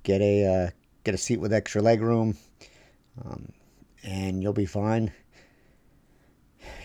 get 0.03 0.21
a 0.21 0.45
uh, 0.45 0.69
get 1.03 1.15
a 1.15 1.17
seat 1.17 1.39
with 1.39 1.53
extra 1.53 1.81
leg 1.81 2.01
room, 2.01 2.37
um, 3.23 3.51
and 4.05 4.41
you'll 4.41 4.53
be 4.53 4.65
fine. 4.65 5.11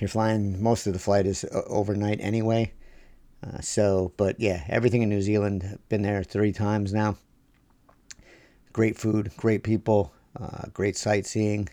You're 0.01 0.09
flying. 0.09 0.63
Most 0.63 0.87
of 0.87 0.93
the 0.93 0.99
flight 0.99 1.27
is 1.27 1.45
uh, 1.45 1.63
overnight 1.67 2.19
anyway. 2.21 2.73
Uh, 3.47 3.61
so, 3.61 4.13
but 4.17 4.39
yeah, 4.41 4.65
everything 4.69 5.03
in 5.03 5.09
New 5.09 5.23
Zealand. 5.23 5.79
Been 5.89 6.03
there 6.03 6.23
three 6.23 6.53
times 6.53 6.93
now. 6.93 7.17
Great 8.73 8.99
food, 8.99 9.33
great 9.37 9.63
people, 9.63 10.13
uh, 10.41 10.69
great 10.73 10.97
sightseeing. 10.97 11.69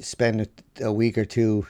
Spend 0.00 0.40
a, 0.40 0.84
a, 0.86 0.92
week 0.92 1.18
or 1.18 1.24
two 1.24 1.66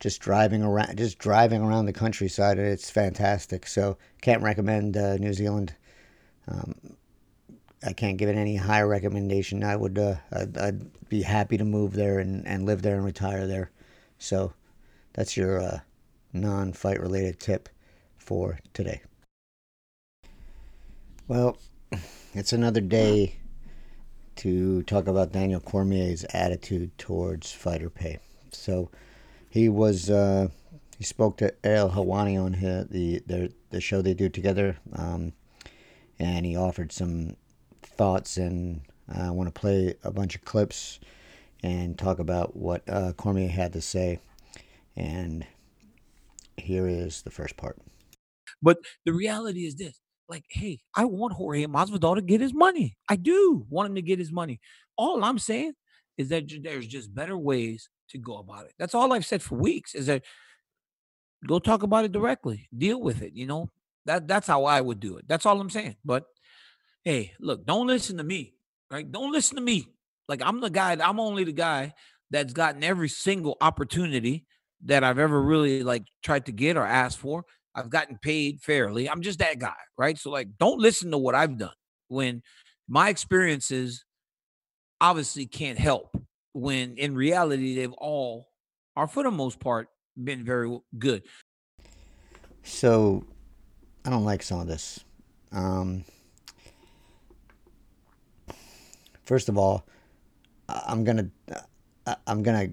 just 0.00 0.20
driving 0.20 0.62
around, 0.62 0.96
just 0.96 1.18
driving 1.18 1.62
around 1.62 1.86
the 1.86 1.92
countryside. 1.92 2.58
It's 2.58 2.90
fantastic. 2.90 3.66
So, 3.66 3.98
can't 4.22 4.42
recommend 4.42 4.96
uh, 4.96 5.16
New 5.16 5.32
Zealand. 5.32 5.74
Um, 6.46 6.74
I 7.84 7.92
can't 7.92 8.16
give 8.18 8.28
it 8.28 8.36
any 8.36 8.56
higher 8.56 8.88
recommendation. 8.88 9.62
I 9.62 9.76
would, 9.76 9.98
uh, 9.98 10.16
I'd, 10.32 10.58
I'd, 10.58 11.08
be 11.08 11.22
happy 11.22 11.56
to 11.56 11.64
move 11.64 11.94
there 11.94 12.18
and, 12.18 12.46
and 12.46 12.66
live 12.66 12.82
there 12.82 12.96
and 12.96 13.04
retire 13.04 13.46
there. 13.46 13.70
So, 14.18 14.52
that's 15.14 15.38
your 15.38 15.58
uh, 15.58 15.80
non 16.34 16.74
fight 16.74 17.00
related 17.00 17.40
tip 17.40 17.70
for 18.18 18.58
today. 18.74 19.00
Well, 21.26 21.56
it's 22.34 22.52
another 22.52 22.80
day 22.80 23.36
to 24.36 24.82
talk 24.84 25.08
about 25.08 25.32
Daniel 25.32 25.60
Cormier's 25.60 26.24
attitude 26.32 26.96
towards 26.96 27.50
fighter 27.50 27.90
pay. 27.90 28.18
So 28.52 28.90
he 29.50 29.68
was 29.68 30.08
uh, 30.08 30.48
he 30.96 31.04
spoke 31.04 31.36
to 31.38 31.52
Ariel 31.64 31.90
Helwani 31.90 32.40
on 32.40 32.52
his, 32.54 32.86
the 32.88 33.22
the 33.26 33.52
the 33.70 33.80
show 33.80 34.00
they 34.00 34.14
do 34.14 34.28
together, 34.28 34.76
um, 34.94 35.32
and 36.18 36.46
he 36.46 36.56
offered 36.56 36.92
some 36.92 37.36
thoughts. 37.98 38.36
And 38.36 38.80
I 39.12 39.30
want 39.30 39.52
to 39.52 39.60
play 39.60 39.94
a 40.02 40.10
bunch 40.10 40.34
of 40.34 40.44
clips 40.44 41.00
and 41.62 41.98
talk 41.98 42.18
about 42.18 42.56
what 42.56 42.82
uh, 42.88 43.12
Cormier 43.12 43.48
had 43.48 43.72
to 43.74 43.80
say. 43.80 44.20
And 44.96 45.46
here 46.56 46.88
is 46.88 47.22
the 47.22 47.30
first 47.30 47.56
part. 47.56 47.76
But 48.62 48.78
the 49.04 49.12
reality 49.12 49.66
is 49.66 49.76
this 49.76 50.00
like, 50.28 50.44
hey, 50.50 50.80
I 50.94 51.04
want 51.04 51.34
Jorge 51.34 51.66
Masvidal 51.66 52.16
to 52.16 52.22
get 52.22 52.40
his 52.40 52.52
money. 52.52 52.96
I 53.08 53.16
do 53.16 53.66
want 53.70 53.88
him 53.88 53.94
to 53.94 54.02
get 54.02 54.18
his 54.18 54.30
money. 54.30 54.60
All 54.96 55.24
I'm 55.24 55.38
saying 55.38 55.72
is 56.16 56.28
that 56.28 56.50
there's 56.62 56.86
just 56.86 57.14
better 57.14 57.38
ways 57.38 57.88
to 58.10 58.18
go 58.18 58.38
about 58.38 58.66
it. 58.66 58.72
That's 58.78 58.94
all 58.94 59.12
I've 59.12 59.26
said 59.26 59.42
for 59.42 59.56
weeks. 59.56 59.94
Is 59.94 60.06
that 60.06 60.22
go 61.46 61.58
talk 61.58 61.82
about 61.82 62.04
it 62.04 62.12
directly, 62.12 62.68
deal 62.76 63.00
with 63.00 63.22
it. 63.22 63.32
You 63.34 63.46
know 63.46 63.70
that 64.04 64.26
that's 64.26 64.46
how 64.46 64.64
I 64.64 64.80
would 64.80 65.00
do 65.00 65.16
it. 65.16 65.26
That's 65.28 65.46
all 65.46 65.60
I'm 65.60 65.70
saying. 65.70 65.96
But 66.04 66.26
hey, 67.04 67.32
look, 67.40 67.64
don't 67.66 67.86
listen 67.86 68.16
to 68.18 68.24
me. 68.24 68.54
Right? 68.90 69.10
Don't 69.10 69.32
listen 69.32 69.56
to 69.56 69.62
me. 69.62 69.86
Like 70.28 70.42
I'm 70.44 70.60
the 70.60 70.70
guy. 70.70 70.96
I'm 71.00 71.20
only 71.20 71.44
the 71.44 71.52
guy 71.52 71.94
that's 72.30 72.52
gotten 72.52 72.84
every 72.84 73.08
single 73.08 73.56
opportunity 73.60 74.46
that 74.84 75.04
I've 75.04 75.18
ever 75.18 75.40
really 75.40 75.82
like 75.82 76.04
tried 76.22 76.46
to 76.46 76.52
get 76.52 76.76
or 76.76 76.86
asked 76.86 77.18
for. 77.18 77.44
I've 77.74 77.90
gotten 77.90 78.18
paid 78.20 78.60
fairly. 78.60 79.08
I'm 79.08 79.22
just 79.22 79.38
that 79.38 79.58
guy, 79.58 79.74
right? 79.96 80.18
So 80.18 80.30
like 80.30 80.48
don't 80.58 80.80
listen 80.80 81.10
to 81.10 81.18
what 81.18 81.34
I've 81.34 81.58
done 81.58 81.72
when 82.08 82.42
my 82.88 83.08
experiences 83.08 84.04
obviously 85.00 85.46
can't 85.46 85.78
help 85.78 86.10
when 86.52 86.96
in 86.96 87.14
reality 87.14 87.76
they've 87.76 87.92
all 87.92 88.48
are 88.96 89.06
for 89.06 89.22
the 89.22 89.30
most 89.30 89.60
part 89.60 89.88
been 90.22 90.44
very 90.44 90.76
good. 90.98 91.22
So 92.64 93.24
I 94.04 94.10
don't 94.10 94.24
like 94.24 94.42
some 94.42 94.60
of 94.60 94.66
this. 94.66 95.04
Um, 95.52 96.04
first 99.28 99.50
of 99.50 99.58
all, 99.58 99.86
I'm 100.70 101.04
gonna 101.04 101.28
I'm 102.26 102.42
gonna 102.42 102.68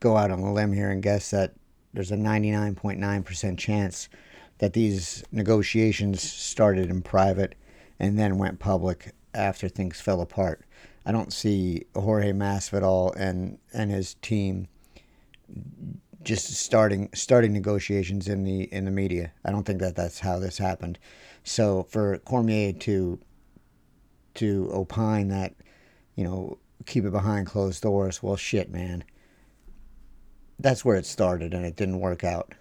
go 0.00 0.16
out 0.16 0.32
on 0.32 0.40
a 0.40 0.52
limb 0.52 0.72
here 0.72 0.90
and 0.90 1.00
guess 1.00 1.30
that 1.30 1.54
there's 1.94 2.10
a 2.10 2.16
99.9% 2.16 3.56
chance 3.56 4.08
that 4.58 4.72
these 4.72 5.24
negotiations 5.30 6.20
started 6.20 6.90
in 6.90 7.00
private 7.00 7.54
and 8.00 8.18
then 8.18 8.38
went 8.38 8.58
public 8.58 9.14
after 9.34 9.68
things 9.68 10.00
fell 10.00 10.20
apart. 10.20 10.64
I 11.06 11.12
don't 11.12 11.32
see 11.32 11.84
Jorge 11.94 12.32
Masvidal 12.32 13.14
and 13.16 13.58
and 13.72 13.92
his 13.92 14.14
team 14.14 14.66
just 16.24 16.52
starting 16.54 17.08
starting 17.14 17.52
negotiations 17.52 18.26
in 18.26 18.42
the 18.42 18.64
in 18.72 18.84
the 18.84 18.90
media. 18.90 19.32
I 19.44 19.52
don't 19.52 19.62
think 19.62 19.78
that 19.80 19.94
that's 19.94 20.18
how 20.18 20.40
this 20.40 20.58
happened. 20.58 20.98
So 21.44 21.84
for 21.84 22.18
Cormier 22.18 22.72
to 22.72 23.20
to 24.34 24.70
opine 24.72 25.28
that 25.28 25.54
you 26.18 26.24
know 26.24 26.58
keep 26.84 27.04
it 27.04 27.12
behind 27.12 27.46
closed 27.46 27.80
doors, 27.82 28.22
well, 28.22 28.34
shit, 28.34 28.70
man. 28.72 29.04
That's 30.58 30.84
where 30.84 30.96
it 30.96 31.06
started, 31.06 31.54
and 31.54 31.64
it 31.64 31.76
didn't 31.76 32.00
work 32.00 32.24
out. 32.24 32.54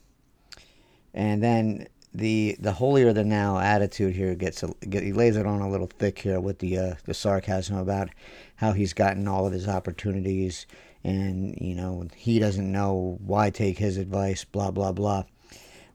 And 1.15 1.41
then 1.41 1.87
the 2.13 2.55
the 2.59 2.73
holier 2.73 3.13
than 3.13 3.29
now 3.29 3.57
attitude 3.57 4.15
here 4.15 4.35
gets 4.35 4.61
a, 4.61 4.67
get, 4.87 5.01
he 5.01 5.11
lays 5.11 5.35
it 5.35 5.47
on 5.47 5.61
a 5.61 5.69
little 5.69 5.87
thick 5.87 6.19
here 6.19 6.39
with 6.39 6.59
the 6.59 6.77
uh, 6.77 6.93
the 7.05 7.15
sarcasm 7.15 7.77
about 7.77 8.09
how 8.57 8.73
he's 8.73 8.93
gotten 8.93 9.27
all 9.27 9.47
of 9.47 9.53
his 9.53 9.67
opportunities. 9.67 10.67
And 11.03 11.57
you 11.59 11.73
know 11.73 12.05
he 12.15 12.37
doesn't 12.37 12.71
know 12.71 13.17
why 13.25 13.49
take 13.49 13.79
his 13.79 13.97
advice 13.97 14.43
blah 14.43 14.69
blah 14.69 14.91
blah. 14.91 15.23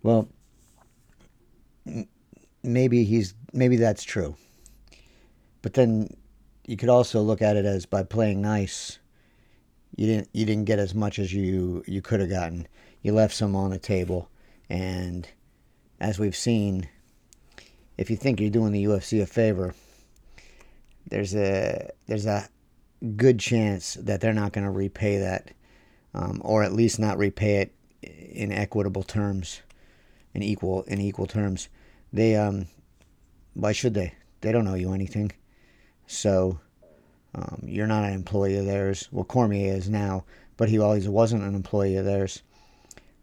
Well 0.02 0.28
maybe 2.64 3.04
he's 3.04 3.35
maybe 3.52 3.76
that's 3.76 4.02
true. 4.02 4.35
But 5.61 5.75
then 5.75 6.09
you 6.73 6.76
could 6.79 6.88
also 6.88 7.21
look 7.21 7.43
at 7.43 7.57
it 7.57 7.64
as 7.64 7.87
by 7.87 8.02
playing 8.02 8.41
nice 8.41 8.99
you 9.97 10.07
didn't 10.07 10.29
you 10.33 10.47
didn't 10.47 10.64
get 10.64 10.79
as 10.79 10.95
much 10.95 11.19
as 11.19 11.33
you 11.33 11.85
you 11.87 12.00
could 12.00 12.21
have 12.21 12.31
gotten. 12.31 12.67
You 13.02 13.12
left 13.12 13.35
some 13.35 13.55
on 13.55 13.71
the 13.71 13.79
table, 13.79 14.31
and 14.69 15.29
as 16.00 16.19
we've 16.19 16.37
seen, 16.37 16.88
if 17.99 18.11
you 18.11 18.17
think 18.17 18.41
you're 18.41 18.50
doing 18.50 18.73
the 18.73 18.85
UFC 18.85 19.21
a 19.21 19.26
favor, 19.26 19.75
there's 21.09 21.35
a 21.35 21.91
there's 22.07 22.26
a 22.26 22.49
good 23.17 23.38
chance 23.38 23.95
that 23.95 24.21
they're 24.21 24.33
not 24.33 24.52
going 24.52 24.64
to 24.64 24.71
repay 24.71 25.19
that, 25.19 25.52
um, 26.14 26.41
or 26.45 26.62
at 26.62 26.73
least 26.73 26.99
not 26.99 27.19
repay 27.19 27.57
it 27.57 27.75
in 28.02 28.50
equitable 28.50 29.02
terms, 29.02 29.61
in 30.33 30.43
equal 30.43 30.85
in 30.85 31.00
equal 31.00 31.26
terms. 31.26 31.69
They 32.12 32.37
um, 32.37 32.67
why 33.55 33.73
should 33.73 33.95
they? 33.95 34.14
They 34.41 34.52
don't 34.52 34.67
owe 34.67 34.75
you 34.75 34.93
anything, 34.93 35.33
so 36.12 36.61
um, 37.35 37.62
you're 37.64 37.87
not 37.87 38.04
an 38.04 38.12
employee 38.12 38.57
of 38.59 38.66
theirs. 38.66 39.09
Well, 39.11 39.25
Cormier 39.25 39.73
is 39.73 39.88
now, 39.88 40.25
but 40.57 40.69
he 40.69 40.78
always 40.78 41.09
wasn't 41.09 41.42
an 41.42 41.54
employee 41.54 41.97
of 41.97 42.04
theirs. 42.04 42.42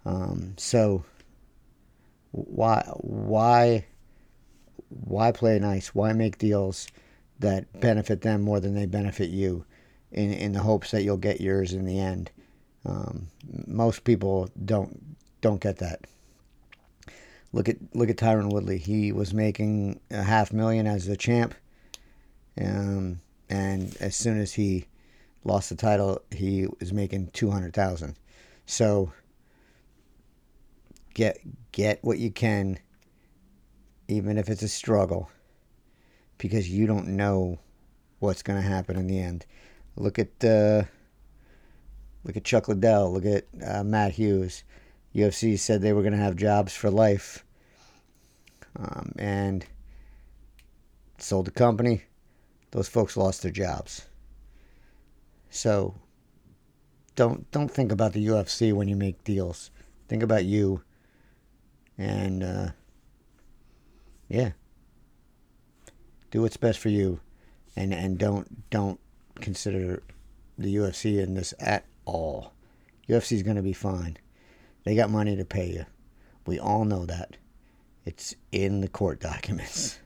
Um, 0.06 0.56
so 0.58 1.04
why 2.32 2.84
why 2.98 3.86
why 4.90 5.32
play 5.32 5.60
nice? 5.60 5.94
Why 5.94 6.14
make 6.14 6.38
deals 6.38 6.88
that 7.40 7.80
benefit 7.80 8.22
them 8.22 8.42
more 8.42 8.60
than 8.60 8.74
they 8.74 8.86
benefit 8.86 9.30
you, 9.30 9.66
in 10.12 10.34
in 10.34 10.54
the 10.54 10.62
hopes 10.62 10.92
that 10.92 11.04
you'll 11.04 11.18
get 11.18 11.42
yours 11.42 11.74
in 11.74 11.86
the 11.86 12.00
end? 12.00 12.32
Um, 12.86 13.28
most 13.68 14.04
people 14.04 14.50
don't 14.66 15.18
don't 15.42 15.62
get 15.62 15.78
that. 15.78 16.02
Look 17.52 17.70
at 17.70 17.78
look 17.94 18.10
at 18.10 18.18
Tyron 18.18 18.52
Woodley. 18.52 18.78
He 18.78 19.12
was 19.12 19.34
making 19.34 20.00
a 20.10 20.24
half 20.24 20.52
million 20.54 20.88
as 20.88 21.06
the 21.06 21.18
champ. 21.18 21.54
Um, 22.60 23.22
and 23.50 23.96
as 24.00 24.16
soon 24.16 24.40
as 24.40 24.54
he 24.54 24.86
lost 25.44 25.70
the 25.70 25.76
title, 25.76 26.22
he 26.32 26.68
was 26.80 26.94
making 26.94 27.30
two 27.34 27.50
hundred 27.50 27.74
thousand. 27.74 28.16
So 28.66 29.12
get 31.14 31.40
get 31.72 32.04
what 32.04 32.20
you 32.20 32.32
can 32.32 32.80
even 34.10 34.40
if 34.40 34.50
it's 34.50 34.64
a 34.64 34.68
struggle, 34.68 35.30
because 36.40 36.70
you 36.70 36.88
don't 36.88 37.08
know 37.10 37.60
what's 38.18 38.42
going 38.42 38.60
to 38.60 38.68
happen 38.68 38.98
in 38.98 39.08
the 39.08 39.20
end. 39.20 39.46
Look 39.96 40.18
at 40.18 40.44
uh, 40.44 40.84
look 42.24 42.36
at 42.36 42.44
Chuck 42.44 42.68
Liddell. 42.68 43.14
Look 43.14 43.26
at 43.26 43.46
uh, 43.66 43.84
Matt 43.84 44.14
Hughes. 44.14 44.64
UFC 45.16 45.58
said 45.58 45.82
they 45.82 45.94
were 45.94 46.02
going 46.02 46.14
to 46.14 46.20
have 46.20 46.36
jobs 46.36 46.74
for 46.74 46.90
life, 46.90 47.46
um, 48.78 49.14
and 49.18 49.66
sold 51.20 51.46
the 51.46 51.52
company. 51.52 52.04
Those 52.72 52.88
folks 52.88 53.18
lost 53.18 53.42
their 53.42 53.52
jobs. 53.52 54.06
So 55.50 55.96
don't 57.16 57.50
don't 57.52 57.72
think 57.72 57.92
about 57.92 58.14
the 58.14 58.28
UFC 58.28 58.74
when 58.74 58.88
you 58.88 58.96
make 58.96 59.24
deals. 59.24 59.72
Think 60.08 60.24
about 60.24 60.46
you. 60.46 60.82
And 61.98 62.44
uh, 62.44 62.70
yeah, 64.30 64.52
do 66.32 66.44
what's 66.44 66.58
best 66.58 66.80
for 66.80 66.90
you, 66.90 67.20
and 67.76 67.94
and 67.94 68.18
don't 68.18 68.70
don't 68.70 69.00
consider 69.42 70.02
the 70.58 70.76
UFC 70.76 71.22
in 71.22 71.34
this 71.34 71.54
at 71.60 71.86
all. 72.06 72.54
UFC 73.10 73.34
is 73.34 73.44
going 73.44 73.56
to 73.56 73.62
be 73.62 73.74
fine. 73.74 74.18
They 74.84 74.96
got 74.96 75.10
money 75.10 75.36
to 75.36 75.46
pay 75.46 75.72
you. 75.72 75.86
We 76.46 76.60
all 76.60 76.86
know 76.86 77.06
that. 77.06 77.38
It's 78.06 78.36
in 78.52 78.82
the 78.82 78.88
court 78.88 79.20
documents. 79.20 80.00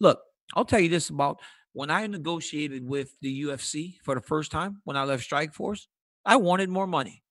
Look, 0.00 0.20
I'll 0.54 0.64
tell 0.64 0.80
you 0.80 0.88
this 0.88 1.08
about 1.08 1.40
when 1.72 1.90
I 1.90 2.06
negotiated 2.06 2.86
with 2.86 3.14
the 3.20 3.44
UFC 3.44 3.96
for 4.02 4.14
the 4.14 4.20
first 4.20 4.50
time 4.50 4.80
when 4.84 4.96
I 4.96 5.04
left 5.04 5.28
Strikeforce, 5.28 5.86
I 6.24 6.36
wanted 6.36 6.68
more 6.68 6.86
money. 6.86 7.22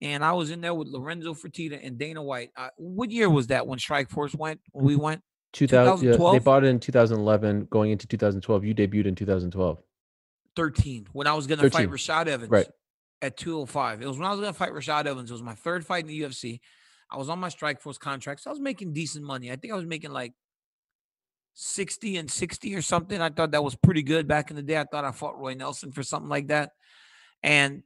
And 0.00 0.24
I 0.24 0.32
was 0.32 0.50
in 0.50 0.60
there 0.60 0.74
with 0.74 0.88
Lorenzo 0.88 1.32
Fertitta 1.32 1.78
and 1.84 1.96
Dana 1.96 2.22
White. 2.22 2.50
Uh, 2.56 2.68
what 2.76 3.10
year 3.10 3.30
was 3.30 3.48
that 3.48 3.66
when 3.66 3.78
Strikeforce 3.78 4.34
went? 4.36 4.60
When 4.72 4.84
we 4.84 4.96
went 4.96 5.22
2000, 5.52 6.06
yeah, 6.08 6.32
they 6.32 6.38
bought 6.38 6.64
it 6.64 6.68
in 6.68 6.80
2011, 6.80 7.68
going 7.70 7.92
into 7.92 8.06
2012. 8.06 8.64
You 8.64 8.74
debuted 8.74 9.06
in 9.06 9.14
2012. 9.14 9.78
13, 10.56 11.08
when 11.12 11.26
I 11.26 11.34
was 11.34 11.46
going 11.46 11.60
to 11.60 11.70
fight 11.70 11.88
Rashad 11.88 12.26
Evans 12.26 12.50
right. 12.50 12.66
at 13.22 13.36
205. 13.36 14.02
It 14.02 14.06
was 14.06 14.18
when 14.18 14.26
I 14.26 14.30
was 14.30 14.40
going 14.40 14.52
to 14.52 14.58
fight 14.58 14.72
Rashad 14.72 15.06
Evans. 15.06 15.30
It 15.30 15.34
was 15.34 15.42
my 15.42 15.54
third 15.54 15.86
fight 15.86 16.04
in 16.04 16.08
the 16.08 16.20
UFC. 16.20 16.60
I 17.10 17.16
was 17.16 17.28
on 17.28 17.38
my 17.38 17.48
Strikeforce 17.48 17.98
contract, 17.98 18.40
so 18.40 18.50
I 18.50 18.52
was 18.52 18.60
making 18.60 18.92
decent 18.92 19.24
money. 19.24 19.52
I 19.52 19.56
think 19.56 19.72
I 19.72 19.76
was 19.76 19.84
making 19.84 20.10
like 20.10 20.32
60 21.54 22.16
and 22.16 22.30
60 22.30 22.74
or 22.74 22.82
something. 22.82 23.20
I 23.20 23.30
thought 23.30 23.52
that 23.52 23.64
was 23.64 23.74
pretty 23.74 24.02
good 24.02 24.26
back 24.26 24.50
in 24.50 24.56
the 24.56 24.62
day. 24.62 24.78
I 24.78 24.84
thought 24.84 25.04
I 25.04 25.12
fought 25.12 25.38
Roy 25.38 25.54
Nelson 25.54 25.92
for 25.92 26.02
something 26.02 26.28
like 26.28 26.48
that. 26.48 26.72
And 27.42 27.82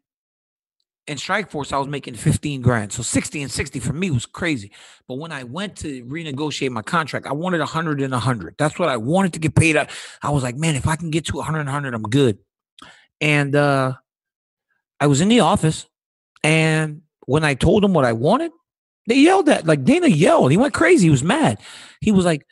in 1.07 1.19
Strikeforce, 1.19 1.73
I 1.73 1.79
was 1.79 1.87
making 1.87 2.15
15 2.15 2.61
grand. 2.63 2.93
So 2.93 3.03
60 3.03 3.43
and 3.43 3.51
60 3.51 3.79
for 3.81 3.93
me 3.93 4.11
was 4.11 4.27
crazy. 4.27 4.73
But 5.07 5.19
when 5.19 5.31
I 5.31 5.45
went 5.45 5.77
to 5.79 6.05
renegotiate 6.05 6.71
my 6.71 6.83
contract, 6.83 7.27
I 7.27 7.33
wanted 7.33 7.61
100 7.61 8.01
and 8.03 8.13
100. 8.13 8.57
That's 8.59 8.79
what 8.79 8.89
I 8.89 8.97
wanted 8.97 9.33
to 9.35 9.39
get 9.39 9.55
paid. 9.55 9.77
I 9.77 10.31
was 10.31 10.43
like, 10.43 10.57
man, 10.57 10.75
if 10.75 10.87
I 10.87 10.97
can 10.97 11.11
get 11.11 11.27
to 11.27 11.37
100 11.37 11.61
and 11.61 11.69
100, 11.69 11.95
I'm 11.95 12.03
good. 12.03 12.39
And 13.21 13.55
uh, 13.55 13.95
I 15.01 15.07
was 15.07 15.21
in 15.21 15.29
the 15.29 15.41
office. 15.41 15.87
And 16.43 17.03
when 17.27 17.45
I 17.45 17.55
told 17.55 17.83
them 17.83 17.93
what 17.93 18.05
I 18.05 18.13
wanted, 18.13 18.51
they 19.09 19.17
yelled 19.17 19.49
at, 19.49 19.67
like 19.67 19.85
Dana 19.85 20.09
yelled. 20.09 20.51
He 20.51 20.57
went 20.57 20.75
crazy. 20.75 21.07
He 21.07 21.11
was 21.11 21.23
mad. 21.23 21.61
He 22.01 22.11
was 22.11 22.25
like, 22.25 22.45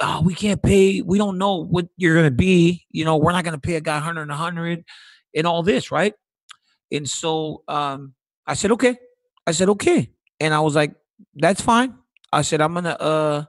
oh, 0.00 0.22
we 0.22 0.34
can't 0.34 0.62
pay. 0.62 1.02
We 1.02 1.18
don't 1.18 1.38
know 1.38 1.64
what 1.64 1.88
you're 1.96 2.14
going 2.14 2.26
to 2.26 2.30
be. 2.30 2.84
You 2.90 3.04
know, 3.04 3.16
we're 3.16 3.32
not 3.32 3.44
going 3.44 3.54
to 3.54 3.60
pay 3.60 3.76
a 3.76 3.80
guy 3.80 3.94
100 3.94 4.22
and 4.22 4.30
100 4.30 4.84
and 5.34 5.46
all 5.46 5.62
this, 5.62 5.90
right? 5.90 6.14
And 6.92 7.08
so 7.08 7.62
um, 7.68 8.14
I 8.46 8.54
said, 8.54 8.72
okay. 8.72 8.96
I 9.46 9.52
said, 9.52 9.68
okay. 9.70 10.10
And 10.40 10.54
I 10.54 10.60
was 10.60 10.74
like, 10.74 10.94
that's 11.34 11.60
fine. 11.60 11.94
I 12.32 12.42
said, 12.42 12.60
I'm 12.60 12.72
going 12.72 12.84
to, 12.84 13.00
uh, 13.00 13.44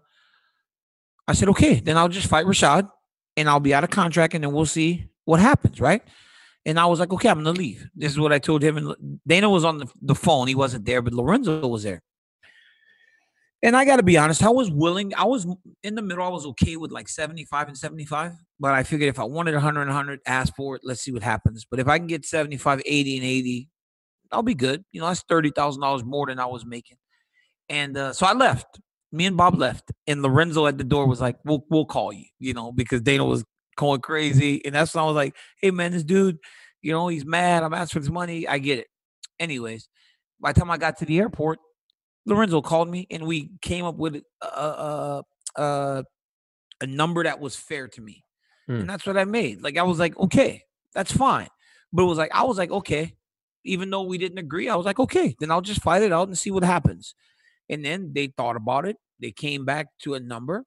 I 1.28 1.34
said, 1.34 1.50
okay, 1.50 1.80
then 1.80 1.98
I'll 1.98 2.10
just 2.10 2.28
fight 2.28 2.46
Rashad 2.46 2.90
and 3.36 3.50
I'll 3.50 3.60
be 3.60 3.74
out 3.74 3.84
of 3.84 3.90
contract 3.90 4.34
and 4.34 4.44
then 4.44 4.52
we'll 4.52 4.66
see 4.66 5.10
what 5.26 5.40
happens, 5.40 5.82
right? 5.82 6.02
And 6.66 6.80
I 6.80 6.86
was 6.86 7.00
like, 7.00 7.14
okay, 7.14 7.30
I'm 7.30 7.44
going 7.44 7.56
to 7.56 7.60
leave. 7.60 7.88
This 7.96 8.12
is 8.12 8.20
what 8.20 8.34
I 8.34 8.40
told 8.40 8.64
him. 8.64 8.78
And 8.78 9.20
Dana 9.26 9.50
was 9.50 9.64
on 9.64 9.78
the, 9.78 9.88
the 10.02 10.16
phone. 10.16 10.48
He 10.48 10.56
wasn't 10.56 10.86
there, 10.86 11.02
but 11.02 11.14
Lorenzo 11.14 11.68
was 11.68 11.84
there. 11.84 12.02
And 13.66 13.76
I 13.76 13.84
got 13.84 13.96
to 13.96 14.04
be 14.04 14.16
honest, 14.16 14.44
I 14.44 14.50
was 14.50 14.70
willing. 14.70 15.12
I 15.16 15.26
was 15.26 15.48
in 15.82 15.96
the 15.96 16.04
middle. 16.04 16.24
I 16.24 16.28
was 16.28 16.46
okay 16.46 16.78
with 16.78 16.92
like 16.92 17.10
75 17.10 17.68
and 17.68 17.76
75. 17.76 18.34
But 18.60 18.74
I 18.74 18.84
figured 18.84 19.10
if 19.10 19.18
I 19.18 19.24
wanted 19.24 19.56
100 19.56 19.82
and 19.82 19.90
100, 19.90 20.20
ask 20.28 20.56
for 20.56 20.76
it. 20.76 20.84
Let's 20.84 21.02
see 21.02 21.12
what 21.12 21.24
happens. 21.24 21.66
But 21.66 21.80
if 21.80 21.88
I 21.88 21.98
can 21.98 22.06
get 22.06 22.26
75, 22.26 22.84
80, 22.86 23.18
and 23.18 23.26
80, 23.26 23.70
I'll 24.32 24.44
be 24.44 24.54
good. 24.54 24.86
You 24.92 25.02
know, 25.02 25.08
that's 25.08 25.24
$30,000 25.24 26.04
more 26.04 26.28
than 26.28 26.40
I 26.40 26.46
was 26.46 26.64
making. 26.64 26.98
And 27.68 27.98
uh, 27.98 28.14
so 28.14 28.28
I 28.28 28.34
left. 28.34 28.80
Me 29.12 29.26
and 29.26 29.36
Bob 29.36 29.58
left. 29.58 29.92
And 30.06 30.22
Lorenzo 30.22 30.68
at 30.68 30.78
the 30.78 30.84
door 30.84 31.08
was 31.08 31.20
like, 31.20 31.38
we'll, 31.44 31.66
we'll 31.72 31.88
call 31.88 32.14
you, 32.14 32.26
you 32.38 32.54
know, 32.54 32.72
because 32.72 33.02
Dana 33.02 33.26
was 33.26 33.44
going 33.78 34.02
crazy. 34.02 34.64
And 34.64 34.76
that's 34.76 34.94
when 34.94 35.04
I 35.04 35.08
was 35.08 35.16
like, 35.16 35.36
hey, 35.60 35.72
man, 35.72 35.92
this 35.92 36.04
dude, 36.04 36.38
you 36.84 36.92
know, 36.92 37.08
he's 37.08 37.26
mad. 37.26 37.64
I'm 37.64 37.74
asking 37.74 38.00
for 38.00 38.04
his 38.04 38.12
money. 38.12 38.48
I 38.48 38.60
get 38.60 38.78
it. 38.78 38.88
Anyways, 39.40 39.90
by 40.40 40.54
the 40.54 40.60
time 40.60 40.70
I 40.70 40.78
got 40.78 41.00
to 41.00 41.06
the 41.06 41.18
airport, 41.18 41.58
Lorenzo 42.26 42.62
called 42.62 42.90
me 42.90 43.08
and 43.12 43.26
we 43.26 43.52
came 43.62 43.86
up 43.86 43.96
with 43.96 44.22
a, 44.42 44.46
a, 44.46 45.24
a, 45.56 46.04
a 46.82 46.88
number 46.88 47.24
that 47.24 47.40
was 47.40 47.56
fair 47.56 47.88
to 47.90 48.02
me. 48.02 48.24
Mm. 48.70 48.82
And 48.82 48.90
that's 48.90 49.06
what 49.06 49.18
I 49.18 49.26
made. 49.26 49.62
Like, 49.62 49.78
I 49.78 49.84
was 49.84 50.00
like, 50.00 50.18
okay, 50.18 50.64
that's 50.94 51.12
fine. 51.12 51.48
But 51.94 52.04
it 52.04 52.08
was 52.08 52.18
like, 52.18 52.32
I 52.34 52.44
was 52.44 52.58
like, 52.58 52.72
okay, 52.72 53.16
even 53.64 53.90
though 53.90 54.04
we 54.04 54.18
didn't 54.18 54.40
agree, 54.40 54.70
I 54.70 54.76
was 54.76 54.86
like, 54.86 55.00
okay, 55.00 55.36
then 55.40 55.52
I'll 55.52 55.62
just 55.62 55.82
fight 55.82 56.04
it 56.04 56.12
out 56.12 56.28
and 56.28 56.38
see 56.38 56.52
what 56.52 56.64
happens. 56.64 57.16
And 57.70 57.84
then 57.86 58.12
they 58.14 58.28
thought 58.28 58.56
about 58.56 58.86
it. 58.86 58.98
They 59.20 59.32
came 59.32 59.66
back 59.66 59.88
to 60.00 60.16
a 60.16 60.20
number. 60.20 60.66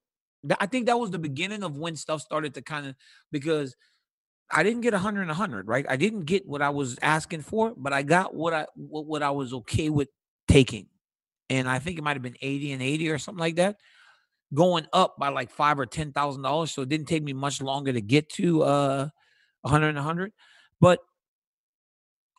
I 0.59 0.67
think 0.67 0.87
that 0.87 0.99
was 0.99 1.11
the 1.11 1.19
beginning 1.19 1.63
of 1.63 1.77
when 1.77 1.97
stuff 1.97 2.21
started 2.21 2.55
to 2.55 2.63
kind 2.63 2.87
of, 2.87 2.95
because 3.33 3.75
I 4.51 4.63
didn't 4.63 4.81
get 4.81 4.93
100 4.93 5.21
and 5.21 5.29
100, 5.29 5.69
right? 5.69 5.85
I 5.89 5.97
didn't 5.97 6.25
get 6.25 6.47
what 6.47 6.63
I 6.63 6.71
was 6.71 6.99
asking 7.03 7.43
for, 7.43 7.75
but 7.77 7.93
I 7.93 8.03
got 8.03 8.35
what 8.35 8.55
I 8.55 8.67
what, 8.75 9.07
what 9.07 9.23
I 9.23 9.31
was 9.31 9.53
okay 9.53 9.91
with 9.91 10.09
taking 10.47 10.87
and 11.51 11.69
I 11.69 11.79
think 11.79 11.99
it 11.99 12.05
might 12.05 12.17
have 12.17 12.23
been 12.23 12.37
80 12.41 12.73
and 12.73 12.83
80 12.83 13.11
or 13.11 13.19
something 13.19 13.41
like 13.41 13.57
that, 13.57 13.77
going 14.53 14.87
up 14.93 15.17
by 15.19 15.29
like 15.29 15.51
five 15.51 15.79
or 15.79 15.87
ten 15.87 16.13
thousand 16.13 16.43
dollars. 16.43 16.73
So 16.73 16.83
it 16.83 16.89
didn't 16.89 17.09
take 17.09 17.23
me 17.23 17.33
much 17.33 17.61
longer 17.61 17.93
to 17.93 18.01
get 18.01 18.29
to 18.31 18.63
uh 18.63 19.09
100 19.63 19.89
and 19.89 19.97
100. 19.97 20.33
But 20.81 21.01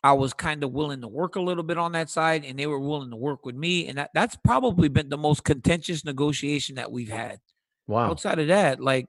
I 0.02 0.14
was 0.14 0.32
kind 0.32 0.64
of 0.64 0.72
willing 0.72 1.02
to 1.02 1.08
work 1.08 1.36
a 1.36 1.40
little 1.40 1.62
bit 1.62 1.76
on 1.76 1.92
that 1.92 2.08
side, 2.08 2.44
and 2.44 2.58
they 2.58 2.66
were 2.66 2.80
willing 2.80 3.10
to 3.10 3.16
work 3.16 3.44
with 3.44 3.54
me. 3.54 3.86
And 3.86 3.98
that, 3.98 4.10
that's 4.14 4.36
probably 4.36 4.88
been 4.88 5.10
the 5.10 5.18
most 5.18 5.44
contentious 5.44 6.04
negotiation 6.04 6.76
that 6.76 6.90
we've 6.90 7.10
had. 7.10 7.38
Wow. 7.86 8.10
Outside 8.10 8.38
of 8.38 8.48
that, 8.48 8.80
like, 8.80 9.06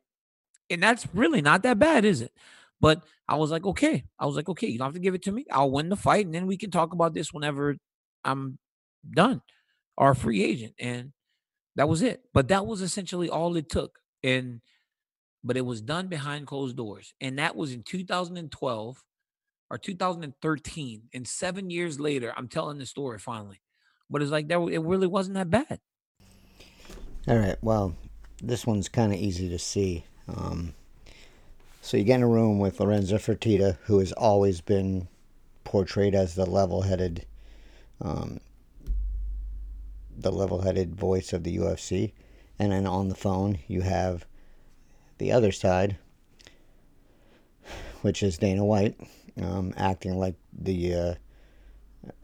and 0.70 0.84
that's 0.84 1.08
really 1.14 1.42
not 1.42 1.64
that 1.64 1.80
bad, 1.80 2.04
is 2.04 2.22
it? 2.22 2.34
But 2.82 3.04
I 3.28 3.36
was 3.36 3.52
like, 3.52 3.66
okay. 3.66 4.04
I 4.20 4.26
was 4.26 4.36
like, 4.36 4.50
okay, 4.50 4.68
you 4.68 4.80
don't 4.80 4.88
have 4.88 4.94
to 4.96 5.00
give 5.00 5.14
it 5.16 5.24
to 5.24 5.32
me. 5.32 5.46
I'll 5.52 5.72
win 5.72 5.88
the 5.88 5.96
fight, 5.96 6.26
and 6.26 6.36
then 6.36 6.48
we 6.48 6.58
can 6.58 6.72
talk 6.72 6.92
about 6.92 7.14
this 7.14 7.32
whenever 7.32 7.78
I'm 8.26 8.58
done 9.10 9.42
our 9.98 10.14
free 10.14 10.44
agent. 10.44 10.74
And 10.80 11.14
that 11.76 11.90
was 11.90 12.02
it. 12.02 12.22
But 12.34 12.50
that 12.50 12.66
was 12.66 12.82
essentially 12.82 13.30
all 13.30 13.56
it 13.56 13.70
took. 13.70 14.00
And 14.24 14.62
but 15.44 15.58
it 15.58 15.66
was 15.66 15.82
done 15.82 16.08
behind 16.08 16.48
closed 16.48 16.78
doors. 16.78 17.14
And 17.20 17.40
that 17.40 17.56
was 17.56 17.72
in 17.74 17.84
2012 17.84 19.04
or 19.70 19.78
2013. 19.78 21.04
And 21.14 21.28
seven 21.28 21.70
years 21.70 22.00
later, 22.00 22.34
I'm 22.36 22.48
telling 22.48 22.78
the 22.78 22.86
story 22.86 23.18
finally. 23.18 23.62
But 24.10 24.22
it's 24.22 24.32
like 24.32 24.50
that 24.50 24.60
it 24.60 24.80
really 24.80 25.08
wasn't 25.08 25.36
that 25.36 25.50
bad. 25.50 25.80
All 27.28 27.38
right. 27.38 27.56
Well, 27.62 27.96
this 28.42 28.68
one's 28.68 28.90
kind 28.90 29.14
of 29.14 29.20
easy 29.20 29.50
to 29.50 29.58
see. 29.60 30.06
Um, 30.28 30.74
so 31.82 31.98
you 31.98 32.04
get 32.04 32.16
in 32.16 32.24
a 32.24 32.28
room 32.28 32.60
with 32.60 32.80
Lorenzo 32.80 33.18
Fertitta, 33.18 33.78
who 33.84 34.00
has 34.00 34.12
always 34.12 34.62
been 34.62 35.08
portrayed 35.64 36.14
as 36.14 36.36
the 36.36 36.46
level-headed 36.46 37.26
um, 38.02 38.40
the 40.18 40.32
level-headed 40.32 40.96
voice 40.96 41.34
of 41.34 41.44
the 41.44 41.58
UFC, 41.58 42.14
and 42.60 42.72
then 42.72 42.86
on 42.86 43.10
the 43.10 43.16
phone 43.16 43.60
you 43.68 43.82
have 43.82 44.26
the 45.18 45.32
other 45.32 45.52
side, 45.52 45.98
which 48.02 48.24
is 48.24 48.38
Dana 48.38 48.66
White, 48.66 49.00
um, 49.42 49.74
acting 49.78 50.18
like 50.18 50.36
the 50.52 50.94
uh, 50.94 51.16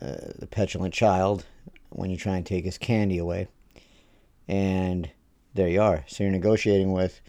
uh, 0.01 0.15
the 0.39 0.47
petulant 0.49 0.93
child 0.93 1.45
when 1.89 2.09
you 2.09 2.17
try 2.17 2.35
and 2.37 2.45
take 2.45 2.65
his 2.65 2.77
candy 2.77 3.17
away, 3.17 3.47
and 4.47 5.09
there 5.53 5.67
you 5.67 5.81
are. 5.81 6.03
So 6.07 6.23
you're 6.23 6.31
negotiating 6.31 6.91
with. 6.91 7.21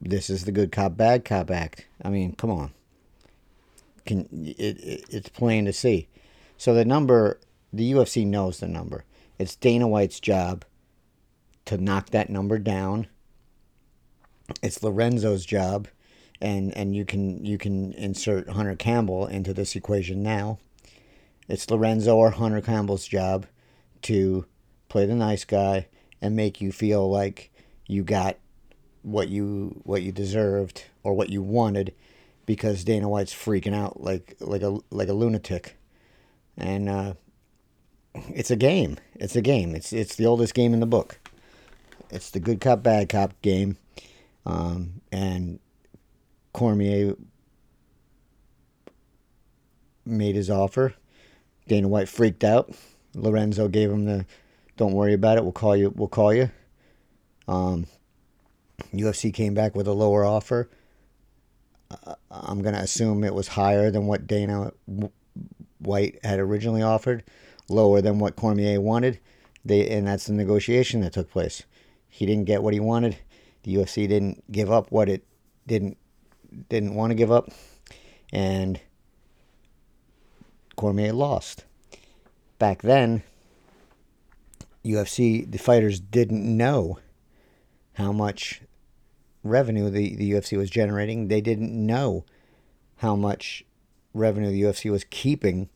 This 0.00 0.28
is 0.28 0.44
the 0.44 0.52
good 0.52 0.72
cop, 0.72 0.96
bad 0.96 1.24
cop 1.24 1.48
act. 1.50 1.86
I 2.04 2.10
mean, 2.10 2.34
come 2.34 2.50
on. 2.50 2.72
Can 4.04 4.28
it, 4.32 4.78
it 4.80 5.04
it's 5.10 5.28
plain 5.28 5.64
to 5.66 5.72
see. 5.72 6.08
So 6.58 6.74
the 6.74 6.84
number 6.84 7.38
the 7.72 7.92
UFC 7.92 8.26
knows 8.26 8.60
the 8.60 8.68
number. 8.68 9.04
It's 9.38 9.56
Dana 9.56 9.88
White's 9.88 10.20
job 10.20 10.64
to 11.64 11.78
knock 11.78 12.10
that 12.10 12.30
number 12.30 12.58
down. 12.58 13.06
It's 14.62 14.82
Lorenzo's 14.82 15.46
job, 15.46 15.88
and 16.40 16.76
and 16.76 16.94
you 16.94 17.04
can 17.04 17.44
you 17.44 17.58
can 17.58 17.92
insert 17.94 18.50
Hunter 18.50 18.76
Campbell 18.76 19.26
into 19.26 19.54
this 19.54 19.74
equation 19.74 20.22
now. 20.22 20.58
It's 21.48 21.70
Lorenzo 21.70 22.16
or 22.16 22.30
Hunter 22.30 22.60
Campbell's 22.60 23.06
job 23.06 23.46
to 24.02 24.46
play 24.88 25.06
the 25.06 25.14
nice 25.14 25.44
guy 25.44 25.86
and 26.20 26.36
make 26.36 26.60
you 26.60 26.72
feel 26.72 27.10
like 27.10 27.50
you 27.86 28.02
got 28.02 28.36
what 29.02 29.28
you 29.28 29.80
what 29.84 30.02
you 30.02 30.12
deserved 30.12 30.84
or 31.02 31.14
what 31.14 31.30
you 31.30 31.42
wanted 31.42 31.94
because 32.46 32.84
Dana 32.84 33.08
White's 33.08 33.34
freaking 33.34 33.74
out 33.74 34.02
like 34.02 34.36
like 34.40 34.62
a 34.62 34.78
like 34.90 35.08
a 35.08 35.14
lunatic. 35.14 35.76
And 36.56 36.88
uh, 36.88 37.14
it's 38.14 38.50
a 38.50 38.56
game. 38.56 38.96
It's 39.14 39.36
a 39.36 39.42
game. 39.42 39.74
It's 39.74 39.92
it's 39.92 40.16
the 40.16 40.26
oldest 40.26 40.54
game 40.54 40.74
in 40.74 40.80
the 40.80 40.86
book. 40.86 41.18
It's 42.10 42.30
the 42.30 42.40
good 42.40 42.60
cop 42.60 42.82
bad 42.82 43.08
cop 43.08 43.40
game. 43.42 43.76
Um, 44.44 45.00
and 45.10 45.60
Cormier 46.52 47.16
made 50.04 50.34
his 50.34 50.50
offer. 50.50 50.94
Dana 51.68 51.88
White 51.88 52.08
freaked 52.08 52.44
out. 52.44 52.74
Lorenzo 53.14 53.68
gave 53.68 53.90
him 53.90 54.04
the 54.04 54.26
don't 54.76 54.92
worry 54.92 55.12
about 55.12 55.38
it. 55.38 55.44
We'll 55.44 55.52
call 55.52 55.76
you. 55.76 55.90
We'll 55.94 56.08
call 56.08 56.32
you. 56.32 56.50
Um, 57.46 57.86
UFC 58.92 59.32
came 59.32 59.54
back 59.54 59.74
with 59.74 59.86
a 59.86 59.92
lower 59.92 60.24
offer. 60.24 60.70
Uh, 61.90 62.14
I'm 62.30 62.62
to 62.62 62.80
assume 62.80 63.22
it 63.22 63.34
was 63.34 63.48
higher 63.48 63.90
than 63.90 64.06
what 64.06 64.26
Dana 64.26 64.72
White 65.78 66.18
had 66.24 66.38
originally 66.40 66.82
offered, 66.82 67.24
lower 67.72 68.00
than 68.00 68.18
what 68.18 68.36
Cormier 68.36 68.80
wanted. 68.80 69.18
They 69.64 69.88
and 69.88 70.06
that's 70.06 70.26
the 70.26 70.32
negotiation 70.32 71.00
that 71.00 71.12
took 71.12 71.30
place. 71.30 71.62
He 72.08 72.26
didn't 72.26 72.44
get 72.44 72.62
what 72.62 72.74
he 72.74 72.80
wanted. 72.80 73.16
The 73.62 73.76
UFC 73.76 74.08
didn't 74.08 74.50
give 74.50 74.70
up 74.70 74.90
what 74.90 75.08
it 75.08 75.24
didn't 75.66 75.96
didn't 76.68 76.94
want 76.94 77.10
to 77.10 77.14
give 77.14 77.32
up, 77.32 77.48
and 78.32 78.80
Cormier 80.76 81.12
lost. 81.12 81.64
Back 82.58 82.82
then, 82.82 83.22
UFC 84.84 85.50
the 85.50 85.58
fighters 85.58 86.00
didn't 86.00 86.44
know 86.44 86.98
how 87.94 88.12
much 88.12 88.62
revenue 89.44 89.90
the, 89.90 90.16
the 90.16 90.32
UFC 90.32 90.56
was 90.56 90.70
generating. 90.70 91.28
They 91.28 91.40
didn't 91.40 91.74
know 91.74 92.24
how 92.96 93.16
much 93.16 93.64
revenue 94.14 94.50
the 94.50 94.62
UFC 94.62 94.90
was 94.90 95.04
keeping 95.04 95.68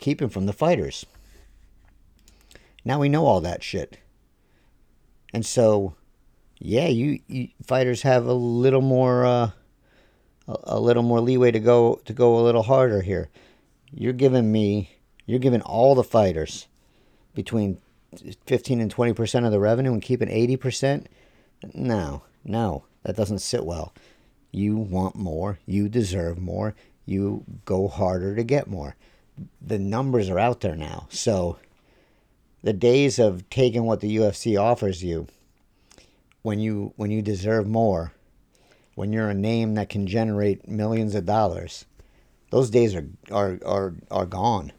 keeping 0.00 0.30
from 0.30 0.46
the 0.46 0.52
fighters. 0.52 1.06
Now 2.84 2.98
we 2.98 3.08
know 3.08 3.26
all 3.26 3.40
that 3.42 3.62
shit. 3.62 3.98
And 5.32 5.46
so 5.46 5.94
yeah, 6.58 6.88
you, 6.88 7.20
you 7.28 7.48
fighters 7.64 8.02
have 8.02 8.26
a 8.26 8.32
little 8.32 8.80
more 8.80 9.24
uh, 9.24 9.50
a, 10.48 10.56
a 10.64 10.80
little 10.80 11.02
more 11.02 11.20
leeway 11.20 11.52
to 11.52 11.60
go 11.60 12.00
to 12.04 12.12
go 12.12 12.38
a 12.38 12.42
little 12.42 12.64
harder 12.64 13.02
here. 13.02 13.28
You're 13.92 14.12
giving 14.12 14.50
me 14.50 14.96
you're 15.26 15.38
giving 15.38 15.62
all 15.62 15.94
the 15.94 16.02
fighters 16.02 16.66
between 17.34 17.78
15 18.46 18.80
and 18.80 18.92
20% 18.92 19.46
of 19.46 19.52
the 19.52 19.60
revenue 19.60 19.92
and 19.92 20.02
keeping 20.02 20.28
80%? 20.28 21.06
No, 21.72 22.22
no, 22.44 22.84
that 23.04 23.14
doesn't 23.14 23.38
sit 23.38 23.64
well. 23.64 23.94
You 24.50 24.76
want 24.76 25.14
more, 25.14 25.60
you 25.66 25.88
deserve 25.88 26.38
more, 26.38 26.74
you 27.06 27.44
go 27.64 27.86
harder 27.86 28.34
to 28.34 28.42
get 28.42 28.66
more. 28.66 28.96
The 29.60 29.78
numbers 29.78 30.28
are 30.28 30.38
out 30.38 30.60
there 30.60 30.76
now. 30.76 31.06
So 31.10 31.58
the 32.62 32.72
days 32.72 33.18
of 33.18 33.48
taking 33.50 33.84
what 33.84 34.00
the 34.00 34.16
UFC 34.16 34.60
offers 34.60 35.02
you 35.02 35.26
when 36.42 36.58
you 36.60 36.92
when 36.96 37.10
you 37.10 37.22
deserve 37.22 37.66
more, 37.66 38.12
when 38.94 39.12
you're 39.12 39.30
a 39.30 39.34
name 39.34 39.74
that 39.74 39.88
can 39.88 40.06
generate 40.06 40.68
millions 40.68 41.14
of 41.14 41.26
dollars, 41.26 41.84
those 42.50 42.70
days 42.70 42.94
are 42.94 43.06
are 43.30 43.58
are, 43.64 43.94
are 44.10 44.26
gone. 44.26 44.72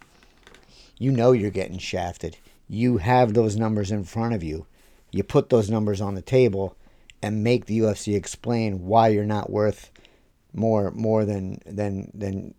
You 0.98 1.12
know 1.12 1.32
you're 1.32 1.50
getting 1.50 1.80
shafted 1.80 2.38
you 2.72 3.00
have 3.00 3.34
those 3.34 3.58
numbers 3.58 3.92
in 3.92 4.06
front 4.06 4.34
of 4.34 4.42
you. 4.42 4.66
You 5.12 5.24
put 5.24 5.50
those 5.50 5.70
numbers 5.70 6.00
on 6.00 6.16
the 6.16 6.22
table 6.22 6.78
and 7.22 7.44
make 7.44 7.66
the 7.66 7.80
UFC 7.80 8.16
explain 8.16 8.86
why 8.86 9.10
you're 9.10 9.26
not 9.26 9.50
worth 9.50 9.92
more 10.54 10.90
more 10.92 11.26
than 11.26 11.60
than 11.66 12.10
than 12.14 12.56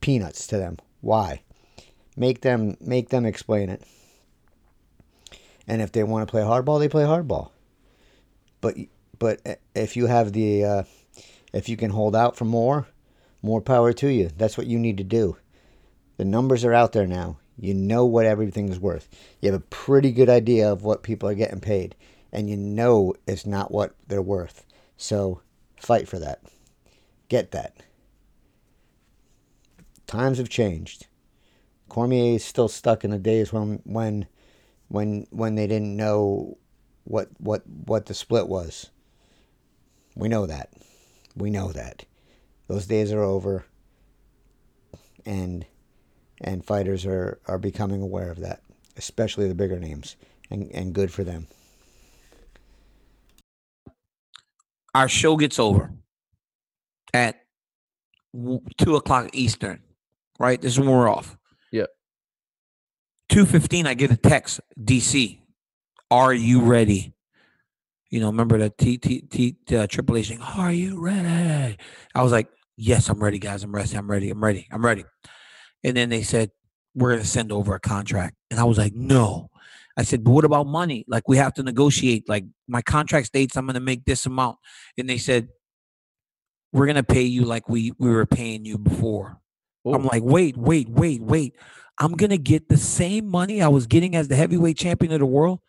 peanuts 0.00 0.46
to 0.48 0.58
them. 0.58 0.78
Why? 1.00 1.42
Make 2.16 2.40
them 2.42 2.76
make 2.80 3.08
them 3.08 3.24
explain 3.24 3.70
it. 3.70 3.82
And 5.66 5.80
if 5.80 5.92
they 5.92 6.02
want 6.02 6.26
to 6.26 6.30
play 6.30 6.42
hardball, 6.42 6.78
they 6.78 6.88
play 6.88 7.04
hardball. 7.04 7.50
But 8.60 8.76
but 9.18 9.40
if 9.74 9.96
you 9.96 10.06
have 10.06 10.32
the 10.32 10.64
uh, 10.64 10.82
if 11.52 11.68
you 11.68 11.76
can 11.76 11.90
hold 11.90 12.16
out 12.16 12.36
for 12.36 12.44
more, 12.44 12.86
more 13.42 13.60
power 13.60 13.92
to 13.94 14.08
you. 14.08 14.30
That's 14.36 14.58
what 14.58 14.66
you 14.66 14.78
need 14.78 14.98
to 14.98 15.04
do. 15.04 15.36
The 16.16 16.24
numbers 16.24 16.64
are 16.64 16.74
out 16.74 16.92
there 16.92 17.06
now. 17.06 17.38
You 17.56 17.74
know 17.74 18.04
what 18.04 18.26
everything 18.26 18.68
is 18.68 18.78
worth. 18.78 19.08
You 19.40 19.52
have 19.52 19.60
a 19.60 19.64
pretty 19.64 20.12
good 20.12 20.28
idea 20.28 20.70
of 20.70 20.82
what 20.82 21.02
people 21.02 21.28
are 21.28 21.34
getting 21.34 21.60
paid, 21.60 21.94
and 22.32 22.48
you 22.48 22.56
know 22.56 23.14
it's 23.26 23.46
not 23.46 23.70
what 23.70 23.94
they're 24.08 24.22
worth. 24.22 24.64
So 24.96 25.42
fight 25.76 26.08
for 26.08 26.18
that. 26.18 26.40
Get 27.28 27.50
that. 27.52 27.76
Times 30.10 30.38
have 30.38 30.48
changed. 30.48 31.06
Cormier 31.88 32.34
is 32.34 32.44
still 32.44 32.66
stuck 32.66 33.04
in 33.04 33.12
the 33.12 33.18
days 33.18 33.52
when 33.52 33.80
when 33.84 34.26
when 34.88 35.28
when 35.30 35.54
they 35.54 35.68
didn't 35.68 35.96
know 35.96 36.58
what 37.04 37.28
what 37.38 37.62
what 37.86 38.06
the 38.06 38.14
split 38.14 38.48
was. 38.48 38.90
We 40.16 40.26
know 40.28 40.46
that. 40.46 40.72
We 41.36 41.48
know 41.48 41.70
that. 41.70 42.06
Those 42.66 42.86
days 42.88 43.12
are 43.12 43.22
over. 43.22 43.66
And 45.24 45.64
and 46.40 46.64
fighters 46.64 47.06
are, 47.06 47.38
are 47.46 47.58
becoming 47.58 48.02
aware 48.02 48.32
of 48.32 48.40
that, 48.40 48.62
especially 48.96 49.46
the 49.46 49.54
bigger 49.54 49.78
names, 49.78 50.16
and, 50.50 50.72
and 50.72 50.92
good 50.92 51.12
for 51.12 51.22
them. 51.22 51.46
Our 54.92 55.08
show 55.08 55.36
gets 55.36 55.60
over 55.60 55.92
at 57.14 57.44
two 58.76 58.96
o'clock 58.96 59.30
Eastern, 59.32 59.84
right? 60.40 60.60
This 60.60 60.72
is 60.72 60.80
when 60.80 60.88
we're 60.88 61.08
off. 61.08 61.36
Two 63.28 63.46
fifteen, 63.46 63.86
I 63.86 63.94
get 63.94 64.10
a 64.10 64.16
text. 64.16 64.60
DC, 64.82 65.38
are 66.10 66.34
you 66.34 66.62
ready? 66.62 67.14
You 68.10 68.18
know, 68.18 68.26
remember 68.26 68.58
the 68.58 68.70
T 68.70 68.98
T 68.98 69.20
T 69.20 69.56
uh, 69.76 69.86
Triple 69.86 70.16
H 70.16 70.26
saying, 70.26 70.40
"Are 70.40 70.72
you 70.72 71.00
ready?" 71.00 71.76
I 72.16 72.22
was 72.24 72.32
like, 72.32 72.48
"Yes, 72.76 73.08
I'm 73.08 73.22
ready, 73.22 73.38
guys. 73.38 73.62
I'm 73.62 73.72
ready. 73.72 73.96
I'm 73.96 74.10
ready. 74.10 74.30
I'm 74.30 74.42
ready. 74.42 74.66
I'm 74.72 74.84
ready." 74.84 75.04
And 75.84 75.96
then 75.96 76.08
they 76.08 76.22
said, 76.22 76.50
we're 76.94 77.10
going 77.10 77.22
to 77.22 77.26
send 77.28 77.52
over 77.52 77.74
a 77.74 77.80
contract. 77.80 78.36
And 78.50 78.58
I 78.58 78.64
was 78.64 78.78
like, 78.78 78.94
no. 78.94 79.50
I 79.96 80.02
said, 80.02 80.24
but 80.24 80.30
what 80.30 80.44
about 80.44 80.66
money? 80.66 81.04
Like, 81.08 81.28
we 81.28 81.36
have 81.36 81.54
to 81.54 81.62
negotiate. 81.62 82.28
Like, 82.28 82.44
my 82.68 82.82
contract 82.82 83.26
states 83.26 83.56
I'm 83.56 83.66
going 83.66 83.74
to 83.74 83.80
make 83.80 84.04
this 84.04 84.26
amount. 84.26 84.58
And 84.96 85.08
they 85.08 85.18
said, 85.18 85.48
we're 86.72 86.86
going 86.86 86.96
to 86.96 87.02
pay 87.02 87.22
you 87.22 87.44
like 87.44 87.68
we, 87.68 87.92
we 87.98 88.10
were 88.10 88.26
paying 88.26 88.64
you 88.64 88.78
before. 88.78 89.39
Ooh. 89.86 89.94
I'm 89.94 90.04
oh. 90.06 90.08
like, 90.10 90.22
wait, 90.22 90.56
wait, 90.56 90.88
wait, 90.88 91.22
wait. 91.22 91.56
I'm 91.98 92.12
going 92.12 92.30
to 92.30 92.38
get 92.38 92.68
the 92.68 92.76
same 92.76 93.26
money 93.26 93.60
I 93.60 93.68
was 93.68 93.86
getting 93.86 94.16
as 94.16 94.28
the 94.28 94.36
heavyweight 94.36 94.78
champion 94.78 95.12
of 95.12 95.20
the 95.20 95.26
world. 95.26 95.60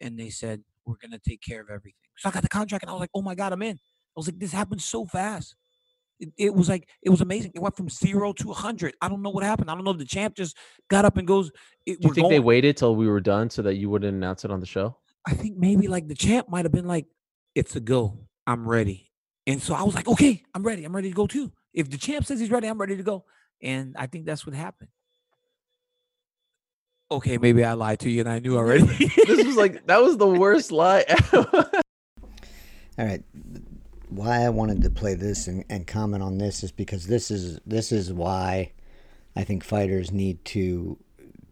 And 0.00 0.18
they 0.18 0.28
said, 0.28 0.62
we're 0.84 0.96
going 1.00 1.12
to 1.12 1.18
take 1.18 1.40
care 1.42 1.60
of 1.60 1.68
everything. 1.68 1.94
So 2.18 2.28
I 2.28 2.32
got 2.32 2.42
the 2.42 2.48
contract 2.48 2.84
and 2.84 2.90
I 2.90 2.92
was 2.92 3.00
like, 3.00 3.10
oh 3.14 3.22
my 3.22 3.34
God, 3.34 3.52
I'm 3.52 3.62
in. 3.62 3.76
I 3.76 4.16
was 4.16 4.28
like, 4.28 4.38
this 4.38 4.52
happened 4.52 4.82
so 4.82 5.04
fast. 5.06 5.54
It, 6.18 6.30
it, 6.38 6.54
was 6.54 6.68
like 6.68 6.88
it 7.02 7.10
was 7.10 7.20
amazing. 7.20 7.52
It 7.54 7.60
went 7.60 7.76
from 7.76 7.90
zero 7.90 8.32
to 8.34 8.52
hundred. 8.52 8.94
I 9.02 9.08
don't 9.08 9.20
know 9.20 9.30
what 9.30 9.44
happened. 9.44 9.70
I 9.70 9.74
don't 9.74 9.84
know 9.84 9.90
if 9.90 9.98
the 9.98 10.06
champ 10.06 10.34
just 10.34 10.56
got 10.88 11.04
up 11.04 11.18
and 11.18 11.26
goes. 11.26 11.50
It, 11.84 12.00
Do 12.00 12.08
you 12.08 12.14
think 12.14 12.24
going. 12.24 12.30
they 12.30 12.40
waited 12.40 12.76
till 12.78 12.96
we 12.96 13.06
were 13.06 13.20
done 13.20 13.50
so 13.50 13.60
that 13.62 13.74
you 13.74 13.90
wouldn't 13.90 14.14
announce 14.14 14.44
it 14.44 14.50
on 14.50 14.60
the 14.60 14.66
show? 14.66 14.96
I 15.26 15.34
think 15.34 15.58
maybe 15.58 15.88
like 15.88 16.08
the 16.08 16.14
champ 16.14 16.48
might 16.48 16.64
have 16.64 16.72
been 16.72 16.86
like, 16.86 17.06
"It's 17.54 17.76
a 17.76 17.80
go. 17.80 18.26
I'm 18.46 18.66
ready." 18.66 19.10
And 19.46 19.60
so 19.60 19.74
I 19.74 19.82
was 19.82 19.94
like, 19.94 20.08
"Okay, 20.08 20.42
I'm 20.54 20.62
ready. 20.62 20.84
I'm 20.84 20.96
ready 20.96 21.10
to 21.10 21.14
go 21.14 21.26
too." 21.26 21.52
If 21.76 21.90
the 21.90 21.98
champ 21.98 22.26
says 22.26 22.40
he's 22.40 22.50
ready, 22.50 22.66
I'm 22.66 22.78
ready 22.78 22.96
to 22.96 23.04
go. 23.04 23.24
And 23.62 23.94
I 23.96 24.08
think 24.08 24.26
that's 24.26 24.44
what 24.44 24.56
happened. 24.56 24.90
Okay, 27.12 27.38
maybe 27.38 27.62
I 27.64 27.74
lied 27.74 28.00
to 28.00 28.10
you 28.10 28.18
and 28.20 28.28
I 28.28 28.40
knew 28.40 28.56
already. 28.56 28.82
this 29.26 29.46
was 29.46 29.56
like 29.56 29.86
that 29.86 30.02
was 30.02 30.16
the 30.16 30.26
worst 30.26 30.72
lie. 30.72 31.04
All 31.32 33.04
right 33.06 33.22
why 34.08 34.42
I 34.42 34.48
wanted 34.48 34.82
to 34.82 34.90
play 34.90 35.14
this 35.14 35.46
and, 35.46 35.64
and 35.68 35.86
comment 35.86 36.22
on 36.22 36.38
this 36.38 36.62
is 36.62 36.72
because 36.72 37.06
this 37.06 37.30
is 37.30 37.60
this 37.66 37.92
is 37.92 38.12
why 38.12 38.72
I 39.34 39.44
think 39.44 39.62
fighters 39.62 40.10
need 40.10 40.44
to 40.46 40.98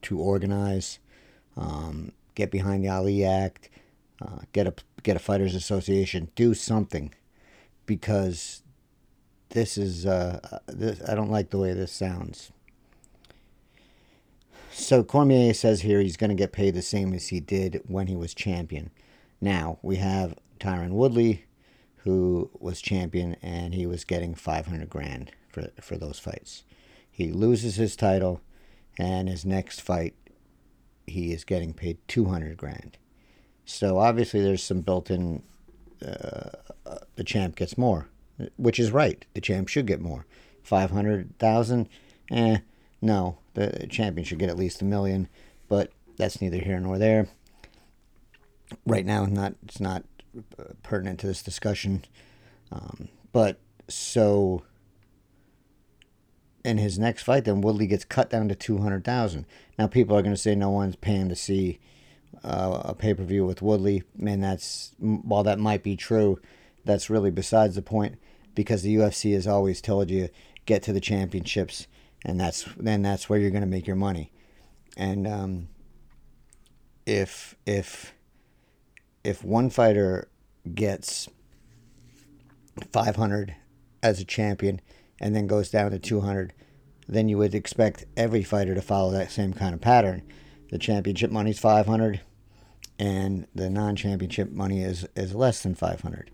to 0.02 0.18
organize, 0.18 0.98
um, 1.56 2.12
get 2.34 2.50
behind 2.50 2.84
the 2.84 2.88
Ali 2.88 3.24
Act, 3.24 3.70
uh, 4.20 4.40
get 4.52 4.66
a 4.66 4.74
get 5.02 5.16
a 5.16 5.20
fighters 5.20 5.54
association, 5.54 6.30
do 6.34 6.54
something, 6.54 7.12
because 7.86 8.62
this 9.54 9.78
is 9.78 10.04
uh, 10.04 10.58
this 10.66 11.00
I 11.08 11.14
don't 11.14 11.30
like 11.30 11.50
the 11.50 11.58
way 11.58 11.72
this 11.72 11.92
sounds. 11.92 12.52
So 14.72 15.04
Cormier 15.04 15.54
says 15.54 15.82
here 15.82 16.00
he's 16.00 16.16
going 16.16 16.30
to 16.30 16.34
get 16.36 16.52
paid 16.52 16.74
the 16.74 16.82
same 16.82 17.14
as 17.14 17.28
he 17.28 17.40
did 17.40 17.82
when 17.86 18.08
he 18.08 18.16
was 18.16 18.34
champion. 18.34 18.90
Now 19.40 19.78
we 19.82 19.96
have 19.96 20.36
Tyron 20.58 20.90
Woodley 20.90 21.44
who 21.98 22.50
was 22.58 22.82
champion 22.82 23.36
and 23.40 23.74
he 23.74 23.86
was 23.86 24.04
getting 24.04 24.34
500 24.34 24.90
grand 24.90 25.30
for, 25.48 25.70
for 25.80 25.96
those 25.96 26.18
fights. 26.18 26.64
He 27.10 27.32
loses 27.32 27.76
his 27.76 27.96
title 27.96 28.40
and 28.98 29.28
his 29.28 29.44
next 29.44 29.80
fight 29.80 30.14
he 31.06 31.32
is 31.32 31.44
getting 31.44 31.72
paid 31.72 31.98
200 32.08 32.56
grand. 32.56 32.98
So 33.64 33.98
obviously 33.98 34.42
there's 34.42 34.62
some 34.62 34.80
built-in 34.80 35.42
uh, 36.04 36.50
uh, 36.84 36.98
the 37.16 37.24
champ 37.24 37.56
gets 37.56 37.78
more, 37.78 38.08
which 38.56 38.78
is 38.78 38.90
right. 38.90 39.24
The 39.34 39.40
champ 39.40 39.68
should 39.68 39.86
get 39.86 40.00
more. 40.00 40.26
500,000 40.62 41.88
eh 42.30 42.58
no, 43.04 43.36
the 43.52 43.86
champion 43.90 44.24
should 44.24 44.38
get 44.38 44.48
at 44.48 44.56
least 44.56 44.80
a 44.80 44.84
million, 44.86 45.28
but 45.68 45.92
that's 46.16 46.40
neither 46.40 46.56
here 46.56 46.80
nor 46.80 46.96
there. 46.96 47.28
Right 48.86 49.04
now, 49.04 49.26
not 49.26 49.56
it's 49.62 49.78
not 49.78 50.04
uh, 50.58 50.72
pertinent 50.82 51.20
to 51.20 51.26
this 51.26 51.42
discussion. 51.42 52.06
Um, 52.72 53.08
but 53.30 53.60
so 53.88 54.62
in 56.64 56.78
his 56.78 56.98
next 56.98 57.24
fight, 57.24 57.44
then 57.44 57.60
Woodley 57.60 57.86
gets 57.86 58.06
cut 58.06 58.30
down 58.30 58.48
to 58.48 58.54
two 58.54 58.78
hundred 58.78 59.04
thousand. 59.04 59.44
Now 59.78 59.86
people 59.86 60.16
are 60.16 60.22
going 60.22 60.34
to 60.34 60.40
say 60.40 60.54
no 60.54 60.70
one's 60.70 60.96
paying 60.96 61.28
to 61.28 61.36
see 61.36 61.80
uh, 62.42 62.80
a 62.86 62.94
pay 62.94 63.12
per 63.12 63.22
view 63.22 63.44
with 63.44 63.60
Woodley, 63.60 64.02
and 64.18 64.42
that's 64.42 64.94
while 64.98 65.42
that 65.42 65.58
might 65.58 65.82
be 65.82 65.94
true, 65.94 66.40
that's 66.86 67.10
really 67.10 67.30
besides 67.30 67.74
the 67.74 67.82
point 67.82 68.16
because 68.54 68.82
the 68.82 68.96
UFC 68.96 69.34
has 69.34 69.46
always 69.46 69.80
told 69.80 70.10
you 70.10 70.28
get 70.66 70.82
to 70.84 70.92
the 70.92 71.00
championships, 71.00 71.86
and 72.24 72.40
that's 72.40 72.64
then 72.76 73.02
that's 73.02 73.28
where 73.28 73.38
you're 73.38 73.50
going 73.50 73.62
to 73.62 73.66
make 73.66 73.86
your 73.86 73.96
money, 73.96 74.32
and 74.96 75.26
um, 75.26 75.68
if 77.06 77.54
if 77.66 78.14
if 79.22 79.44
one 79.44 79.70
fighter 79.70 80.28
gets 80.74 81.28
500 82.92 83.54
as 84.02 84.20
a 84.20 84.24
champion 84.24 84.80
and 85.20 85.34
then 85.34 85.46
goes 85.46 85.70
down 85.70 85.90
to 85.90 85.98
200, 85.98 86.52
then 87.08 87.28
you 87.28 87.38
would 87.38 87.54
expect 87.54 88.04
every 88.16 88.42
fighter 88.42 88.74
to 88.74 88.82
follow 88.82 89.10
that 89.12 89.30
same 89.30 89.52
kind 89.52 89.74
of 89.74 89.80
pattern. 89.80 90.22
The 90.70 90.78
championship 90.78 91.30
money 91.30 91.50
is 91.50 91.58
500 91.58 92.20
and 92.98 93.46
the 93.54 93.70
non-championship 93.70 94.50
money 94.52 94.82
is 94.82 95.06
is 95.16 95.34
less 95.34 95.62
than 95.62 95.74
500. 95.74 96.30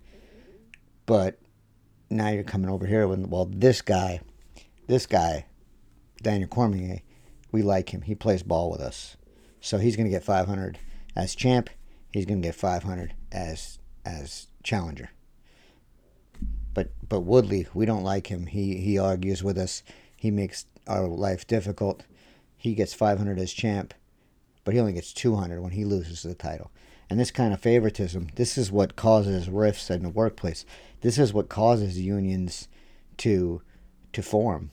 But 1.06 1.38
now 2.10 2.28
you're 2.28 2.42
coming 2.42 2.68
over 2.68 2.86
here 2.86 3.06
when 3.06 3.30
well 3.30 3.48
this 3.50 3.80
guy, 3.80 4.20
this 4.88 5.06
guy, 5.06 5.46
Daniel 6.22 6.48
Cormier, 6.48 7.00
we 7.52 7.62
like 7.62 7.90
him. 7.90 8.02
He 8.02 8.14
plays 8.14 8.42
ball 8.42 8.70
with 8.70 8.80
us. 8.80 9.16
So 9.60 9.78
he's 9.78 9.96
going 9.96 10.06
to 10.06 10.10
get 10.10 10.24
500 10.24 10.78
as 11.14 11.34
champ. 11.34 11.70
He's 12.12 12.26
going 12.26 12.42
to 12.42 12.48
get 12.48 12.54
500 12.54 13.14
as 13.30 13.78
as 14.04 14.48
challenger. 14.62 15.10
But 16.74 16.90
but 17.08 17.20
Woodley, 17.20 17.68
we 17.74 17.86
don't 17.86 18.04
like 18.04 18.26
him. 18.28 18.46
He 18.46 18.78
he 18.78 18.98
argues 18.98 19.42
with 19.42 19.58
us. 19.58 19.82
He 20.16 20.30
makes 20.30 20.66
our 20.86 21.06
life 21.06 21.46
difficult. 21.46 22.04
He 22.56 22.74
gets 22.74 22.92
500 22.92 23.38
as 23.38 23.52
champ, 23.52 23.94
but 24.64 24.74
he 24.74 24.80
only 24.80 24.92
gets 24.92 25.12
200 25.12 25.60
when 25.60 25.72
he 25.72 25.84
loses 25.84 26.22
the 26.22 26.34
title. 26.34 26.70
And 27.10 27.18
this 27.18 27.32
kind 27.32 27.52
of 27.52 27.60
favoritism, 27.60 28.28
this 28.36 28.56
is 28.56 28.70
what 28.70 28.94
causes 28.94 29.48
rifts 29.48 29.90
in 29.90 30.04
the 30.04 30.08
workplace. 30.08 30.64
This 31.00 31.18
is 31.18 31.34
what 31.34 31.48
causes 31.48 32.00
unions 32.00 32.68
to 33.18 33.62
to 34.12 34.22
form. 34.22 34.70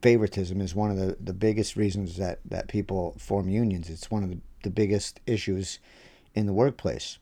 Favoritism 0.00 0.60
is 0.60 0.74
one 0.74 0.90
of 0.90 0.96
the, 0.96 1.16
the 1.20 1.32
biggest 1.34 1.76
reasons 1.76 2.16
that, 2.16 2.38
that 2.44 2.68
people 2.68 3.16
form 3.18 3.48
unions. 3.48 3.90
It's 3.90 4.10
one 4.10 4.22
of 4.22 4.30
the, 4.30 4.38
the 4.62 4.70
biggest 4.70 5.20
issues 5.26 5.78
in 6.34 6.46
the 6.46 6.52
workplace. 6.52 7.18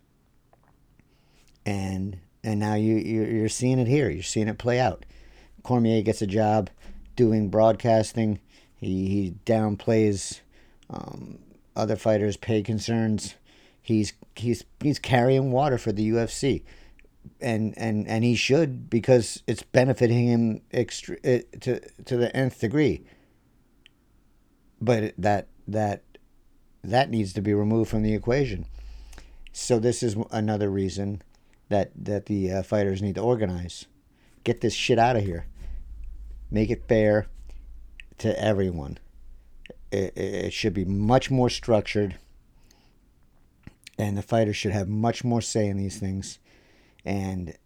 And 1.64 2.18
and 2.44 2.60
now 2.60 2.74
you 2.74 2.94
you're 2.96 3.48
seeing 3.48 3.80
it 3.80 3.88
here. 3.88 4.08
You're 4.08 4.22
seeing 4.22 4.46
it 4.46 4.58
play 4.58 4.78
out. 4.78 5.04
Cormier 5.64 6.02
gets 6.02 6.22
a 6.22 6.26
job 6.28 6.70
doing 7.16 7.48
broadcasting. 7.48 8.38
He 8.76 9.08
he 9.08 9.34
downplays 9.44 10.40
um, 10.88 11.40
other 11.74 11.96
fighters' 11.96 12.36
pay 12.36 12.62
concerns. 12.62 13.34
He's 13.86 14.14
he's 14.34 14.64
he's 14.80 14.98
carrying 14.98 15.52
water 15.52 15.78
for 15.78 15.92
the 15.92 16.10
UFC, 16.10 16.64
and 17.40 17.72
and 17.78 18.08
and 18.08 18.24
he 18.24 18.34
should 18.34 18.90
because 18.90 19.44
it's 19.46 19.62
benefiting 19.62 20.26
him 20.26 20.60
extre- 20.74 21.20
eh, 21.22 21.42
to 21.60 21.78
to 22.02 22.16
the 22.16 22.36
nth 22.36 22.58
degree. 22.58 23.04
But 24.80 25.14
that 25.16 25.46
that 25.68 26.02
that 26.82 27.10
needs 27.10 27.32
to 27.34 27.40
be 27.40 27.54
removed 27.54 27.88
from 27.88 28.02
the 28.02 28.12
equation. 28.12 28.66
So 29.52 29.78
this 29.78 30.02
is 30.02 30.16
another 30.32 30.68
reason 30.68 31.22
that 31.68 31.92
that 31.94 32.26
the 32.26 32.50
uh, 32.50 32.62
fighters 32.64 33.00
need 33.00 33.14
to 33.14 33.22
organize. 33.22 33.86
Get 34.42 34.62
this 34.62 34.74
shit 34.74 34.98
out 34.98 35.14
of 35.14 35.22
here. 35.22 35.46
Make 36.50 36.70
it 36.70 36.88
fair 36.88 37.28
to 38.18 38.36
everyone. 38.36 38.98
It, 39.92 40.16
it 40.16 40.52
should 40.52 40.74
be 40.74 40.84
much 40.84 41.30
more 41.30 41.48
structured, 41.48 42.18
and 43.98 44.16
the 44.16 44.22
fighters 44.22 44.56
should 44.56 44.72
have 44.72 44.88
much 44.88 45.24
more 45.24 45.40
say 45.40 45.66
in 45.66 45.76
these 45.76 45.98
things. 45.98 46.38
And 47.04 47.56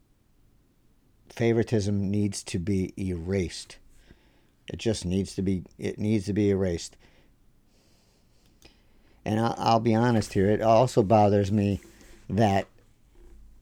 favoritism 1.28 2.10
needs 2.10 2.42
to 2.44 2.58
be 2.58 2.92
erased. 2.98 3.78
It 4.68 4.78
just 4.78 5.04
needs 5.04 5.34
to 5.34 5.42
be. 5.42 5.64
It 5.78 5.98
needs 5.98 6.26
to 6.26 6.32
be 6.32 6.50
erased. 6.50 6.96
And 9.24 9.40
I'll, 9.40 9.54
I'll 9.58 9.80
be 9.80 9.94
honest 9.94 10.32
here. 10.32 10.48
It 10.48 10.62
also 10.62 11.02
bothers 11.02 11.50
me 11.50 11.80
that 12.28 12.66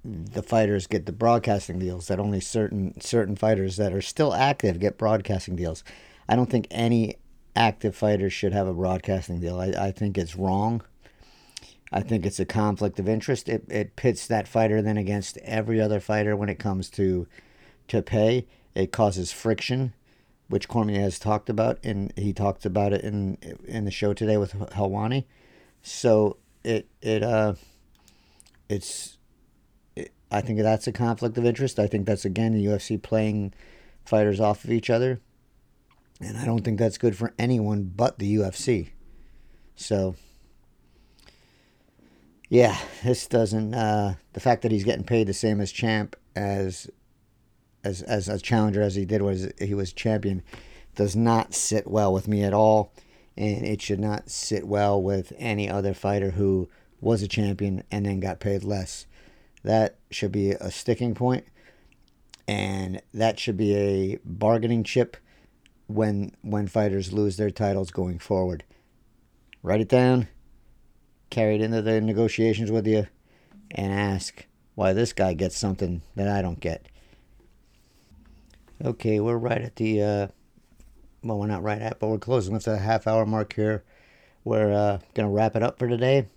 the 0.05 0.43
fighters 0.43 0.87
get 0.87 1.07
the 1.07 1.13
broadcasting 1.13 1.79
deals 1.79 2.09
that 2.09 2.21
only 2.21 2.41
certain 2.41 3.01
certain 3.01 3.37
fighters 3.37 3.77
that 3.77 3.93
are 3.93 4.03
still 4.03 4.33
active 4.35 4.79
get 4.79 4.99
broadcasting 4.99 5.57
deals. 5.57 5.83
I 6.29 6.37
don't 6.37 6.51
think 6.51 6.67
any 6.71 7.17
active 7.57 7.97
fighter 7.97 8.31
should 8.31 8.53
have 8.53 8.69
a 8.69 8.75
broadcasting 8.75 9.41
deal. 9.41 9.59
I, 9.61 9.67
I 9.69 9.91
think 9.93 10.17
it's 10.17 10.37
wrong. 10.37 10.83
I 11.91 12.01
think 12.01 12.27
it's 12.27 12.41
a 12.41 12.45
conflict 12.45 12.99
of 12.99 13.09
interest. 13.09 13.49
It, 13.49 13.65
it 13.69 13.97
pits 13.97 14.27
that 14.27 14.47
fighter 14.47 14.83
then 14.83 14.97
against 14.97 15.39
every 15.39 15.81
other 15.81 16.01
fighter 16.01 16.37
when 16.37 16.49
it 16.49 16.59
comes 16.59 16.91
to 16.91 17.27
to 17.89 18.03
pay. 18.03 18.47
It 18.75 18.93
causes 18.93 19.33
friction, 19.33 19.95
which 20.49 20.69
Cormier 20.69 21.01
has 21.01 21.19
talked 21.19 21.49
about, 21.49 21.79
and 21.83 22.13
he 22.17 22.33
talked 22.33 22.67
about 22.67 22.93
it 22.93 23.03
in 23.03 23.39
in 23.67 23.85
the 23.85 23.91
show 23.91 24.13
today 24.13 24.37
with 24.37 24.53
Helwani. 24.53 25.25
So 25.83 26.37
it 26.63 26.89
it 27.01 27.23
uh 27.23 27.55
it's 28.69 29.17
it, 29.97 30.13
I 30.31 30.41
think 30.41 30.61
that's 30.61 30.87
a 30.87 30.93
conflict 30.93 31.39
of 31.39 31.47
interest. 31.47 31.79
I 31.79 31.87
think 31.87 32.07
that's 32.07 32.25
again 32.25 32.53
the 32.53 32.67
UFC 32.67 33.03
playing 33.03 33.55
fighters 34.05 34.41
off 34.41 34.65
of 34.65 34.71
each 34.71 34.91
other, 34.91 35.21
and 36.21 36.37
I 36.37 36.45
don't 36.45 36.65
think 36.65 36.79
that's 36.79 36.99
good 36.99 37.17
for 37.17 37.33
anyone 37.39 37.91
but 37.95 38.19
the 38.19 38.37
UFC. 38.37 38.91
So, 39.77 40.17
yeah, 42.49 42.79
this 43.05 43.27
doesn't. 43.27 43.75
Uh, 43.75 44.15
the 44.33 44.41
fact 44.41 44.63
that 44.63 44.73
he's 44.73 44.85
getting 44.85 45.05
paid 45.05 45.27
the 45.27 45.35
same 45.35 45.61
as 45.61 45.71
champ 45.73 46.17
as 46.35 46.91
as 47.85 48.03
as 48.03 48.29
a 48.29 48.39
challenger 48.39 48.83
as 48.83 48.95
he 48.95 49.05
did 49.05 49.23
was 49.23 49.51
he 49.59 49.75
was 49.75 49.93
champion 49.93 50.43
does 50.95 51.15
not 51.15 51.55
sit 51.55 51.87
well 51.87 52.13
with 52.13 52.27
me 52.27 52.43
at 52.43 52.55
all, 52.55 52.93
and 53.37 53.65
it 53.65 53.83
should 53.83 54.01
not 54.01 54.31
sit 54.31 54.67
well 54.67 55.01
with 55.01 55.33
any 55.39 55.69
other 55.69 55.95
fighter 55.95 56.33
who 56.33 56.69
was 57.01 57.23
a 57.23 57.29
champion 57.29 57.83
and 57.91 58.07
then 58.07 58.19
got 58.21 58.41
paid 58.41 58.65
less. 58.65 59.07
That 59.63 59.97
should 60.11 60.33
be 60.33 60.53
a 60.53 60.71
sticking 60.71 61.15
point, 61.15 61.45
and 62.47 63.03
that 63.13 63.39
should 63.39 63.57
be 63.57 63.77
a 63.77 64.19
bargaining 64.25 64.85
chip 64.85 65.17
when 65.87 66.33
when 66.41 66.67
fighters 66.67 67.13
lose 67.13 67.37
their 67.37 67.51
titles 67.51 67.91
going 67.91 68.19
forward. 68.19 68.65
Write 69.63 69.81
it 69.83 69.89
down, 69.89 70.29
carry 71.31 71.57
it 71.57 71.61
into 71.61 71.83
the 71.83 72.01
negotiations 72.01 72.71
with 72.71 72.87
you, 72.87 73.07
and 73.71 73.93
ask 73.93 74.47
why 74.75 74.93
this 74.93 75.13
guy 75.13 75.35
gets 75.35 75.57
something 75.57 76.03
that 76.15 76.29
I 76.29 76.43
don't 76.43 76.61
get. 76.61 76.87
Okay, 78.85 79.19
we're 79.21 79.37
right 79.37 79.63
at 79.63 79.77
the 79.77 80.03
uh, 80.03 80.27
well, 81.23 81.39
we're 81.39 81.47
not 81.47 81.63
right 81.63 81.83
at, 81.83 81.99
but 81.99 82.09
we're 82.09 82.19
closing. 82.19 82.55
It's 82.55 82.67
the 82.67 82.79
half 82.79 83.07
hour 83.07 83.27
mark 83.27 83.53
here. 83.55 83.83
We're 84.45 84.73
uh, 84.73 84.99
gonna 85.15 85.31
wrap 85.31 85.57
it 85.57 85.63
up 85.63 85.79
for 85.79 85.89
today, 85.89 86.29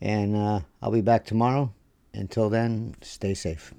and 0.00 0.36
uh, 0.36 0.60
I'll 0.80 0.90
be 0.90 1.02
back 1.02 1.24
tomorrow 1.24 1.72
until 2.14 2.48
then, 2.48 2.94
stay 3.02 3.34
safe. 3.34 3.74